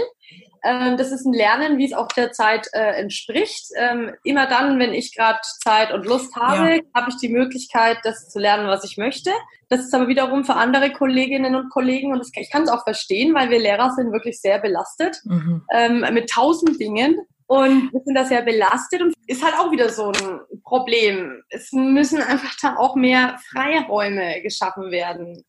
Ähm, 0.63 0.95
das 0.97 1.11
ist 1.11 1.25
ein 1.25 1.33
Lernen, 1.33 1.77
wie 1.77 1.85
es 1.85 1.93
auch 1.93 2.07
der 2.07 2.31
Zeit 2.31 2.69
äh, 2.73 2.99
entspricht. 2.99 3.65
Ähm, 3.75 4.13
immer 4.23 4.47
dann, 4.47 4.79
wenn 4.79 4.93
ich 4.93 5.15
gerade 5.15 5.39
Zeit 5.61 5.91
und 5.91 6.05
Lust 6.05 6.35
habe, 6.35 6.77
ja. 6.77 6.81
habe 6.95 7.09
ich 7.09 7.17
die 7.17 7.29
Möglichkeit, 7.29 7.97
das 8.03 8.29
zu 8.29 8.39
lernen, 8.39 8.67
was 8.67 8.83
ich 8.85 8.97
möchte. 8.97 9.31
Das 9.69 9.81
ist 9.81 9.93
aber 9.93 10.07
wiederum 10.07 10.45
für 10.45 10.55
andere 10.55 10.91
Kolleginnen 10.91 11.55
und 11.55 11.69
Kollegen, 11.69 12.13
und 12.13 12.19
das, 12.19 12.31
ich 12.35 12.49
kann 12.49 12.63
es 12.63 12.69
auch 12.69 12.83
verstehen, 12.83 13.33
weil 13.33 13.49
wir 13.49 13.59
Lehrer 13.59 13.91
sind 13.91 14.11
wirklich 14.11 14.39
sehr 14.39 14.59
belastet 14.59 15.17
mhm. 15.25 15.63
ähm, 15.73 16.05
mit 16.13 16.29
tausend 16.29 16.79
Dingen. 16.79 17.17
Und 17.45 17.91
wir 17.91 18.01
sind 18.05 18.15
da 18.15 18.23
sehr 18.23 18.41
belastet 18.41 19.01
und 19.01 19.13
ist 19.27 19.43
halt 19.43 19.55
auch 19.55 19.71
wieder 19.71 19.89
so 19.89 20.11
ein 20.11 20.39
Problem. 20.63 21.43
Es 21.49 21.71
müssen 21.73 22.21
einfach 22.21 22.55
da 22.61 22.77
auch 22.77 22.95
mehr 22.95 23.37
Freiräume 23.51 24.41
geschaffen 24.41 24.91
werden. 24.91 25.43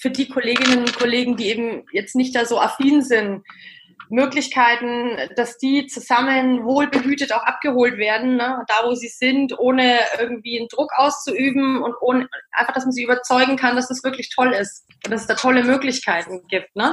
Für 0.00 0.10
die 0.10 0.28
Kolleginnen 0.28 0.80
und 0.80 0.96
Kollegen, 0.96 1.36
die 1.36 1.48
eben 1.48 1.84
jetzt 1.92 2.14
nicht 2.14 2.36
da 2.36 2.44
so 2.44 2.60
affin 2.60 3.02
sind, 3.02 3.42
Möglichkeiten, 4.10 5.16
dass 5.36 5.58
die 5.58 5.86
zusammen 5.86 6.64
wohlbehütet 6.64 7.32
auch 7.32 7.42
abgeholt 7.42 7.98
werden, 7.98 8.36
ne, 8.36 8.64
da 8.66 8.86
wo 8.86 8.94
sie 8.94 9.08
sind, 9.08 9.58
ohne 9.58 9.98
irgendwie 10.18 10.58
einen 10.58 10.68
Druck 10.68 10.90
auszuüben 10.96 11.82
und 11.82 11.94
ohne, 12.00 12.28
einfach, 12.52 12.74
dass 12.74 12.84
man 12.84 12.92
sie 12.92 13.04
überzeugen 13.04 13.56
kann, 13.56 13.76
dass 13.76 13.88
das 13.88 14.04
wirklich 14.04 14.30
toll 14.34 14.52
ist 14.52 14.86
und 15.04 15.12
dass 15.12 15.22
es 15.22 15.26
da 15.26 15.34
tolle 15.34 15.62
Möglichkeiten 15.62 16.46
gibt. 16.48 16.74
Ne? 16.74 16.90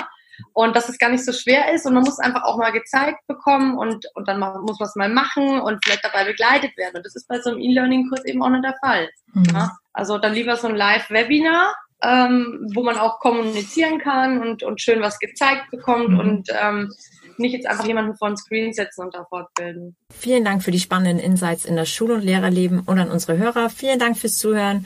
Und 0.53 0.75
dass 0.75 0.89
es 0.89 0.97
gar 0.97 1.09
nicht 1.09 1.23
so 1.23 1.31
schwer 1.31 1.73
ist 1.73 1.85
und 1.85 1.93
man 1.93 2.03
muss 2.03 2.19
einfach 2.19 2.43
auch 2.43 2.57
mal 2.57 2.71
gezeigt 2.71 3.19
bekommen 3.27 3.77
und, 3.77 4.05
und 4.15 4.27
dann 4.27 4.39
muss 4.39 4.79
man 4.79 4.89
es 4.89 4.95
mal 4.95 5.09
machen 5.09 5.61
und 5.61 5.83
vielleicht 5.83 6.03
dabei 6.03 6.25
begleitet 6.25 6.75
werden. 6.77 6.97
Und 6.97 7.05
das 7.05 7.15
ist 7.15 7.27
bei 7.27 7.39
so 7.39 7.51
einem 7.51 7.59
E-Learning-Kurs 7.59 8.25
eben 8.25 8.43
auch 8.43 8.49
nicht 8.49 8.65
der 8.65 8.75
Fall. 8.83 9.09
Mhm. 9.33 9.45
Ja? 9.53 9.77
Also 9.93 10.17
dann 10.17 10.33
lieber 10.33 10.57
so 10.57 10.67
ein 10.67 10.75
Live-Webinar 10.75 11.73
ähm, 12.03 12.69
wo 12.73 12.83
man 12.83 12.97
auch 12.97 13.19
kommunizieren 13.19 13.99
kann 13.99 14.41
und, 14.41 14.63
und 14.63 14.81
schön 14.81 15.01
was 15.01 15.19
gezeigt 15.19 15.71
bekommt 15.71 16.09
mhm. 16.09 16.19
und 16.19 16.49
ähm, 16.49 16.91
nicht 17.37 17.53
jetzt 17.53 17.67
einfach 17.67 17.85
jemanden 17.85 18.15
vor 18.15 18.29
den 18.29 18.37
Screen 18.37 18.73
setzen 18.73 19.01
und 19.01 19.15
da 19.15 19.25
fortbilden. 19.25 19.95
Vielen 20.13 20.45
Dank 20.45 20.63
für 20.63 20.71
die 20.71 20.79
spannenden 20.79 21.19
Insights 21.19 21.65
in 21.65 21.75
das 21.75 21.89
Schul- 21.89 22.11
und 22.11 22.23
Lehrerleben 22.23 22.79
und 22.79 22.99
an 22.99 23.11
unsere 23.11 23.37
Hörer. 23.37 23.69
Vielen 23.69 23.99
Dank 23.99 24.17
fürs 24.17 24.37
Zuhören 24.37 24.85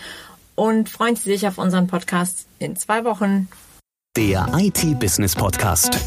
und 0.56 0.90
freuen 0.90 1.16
Sie 1.16 1.32
sich 1.32 1.48
auf 1.48 1.58
unseren 1.58 1.88
Podcast 1.88 2.48
in 2.60 2.76
zwei 2.76 3.04
Wochen. 3.06 3.48
Der 4.18 4.48
IT-Business 4.58 5.36
Podcast. 5.36 5.98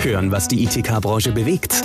Hören, 0.00 0.32
was 0.32 0.48
die 0.48 0.64
ITK-Branche 0.64 1.32
bewegt. 1.32 1.82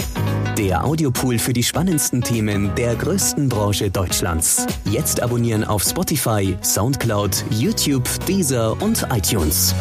Der 0.58 0.84
Audiopool 0.84 1.38
für 1.38 1.54
die 1.54 1.62
spannendsten 1.62 2.24
Themen 2.24 2.74
der 2.74 2.96
größten 2.96 3.48
Branche 3.48 3.92
Deutschlands. 3.92 4.66
Jetzt 4.90 5.22
abonnieren 5.22 5.64
auf 5.64 5.84
Spotify, 5.84 6.58
Soundcloud, 6.64 7.46
YouTube, 7.52 8.10
Deezer 8.26 8.76
und 8.82 9.06
iTunes. 9.12 9.76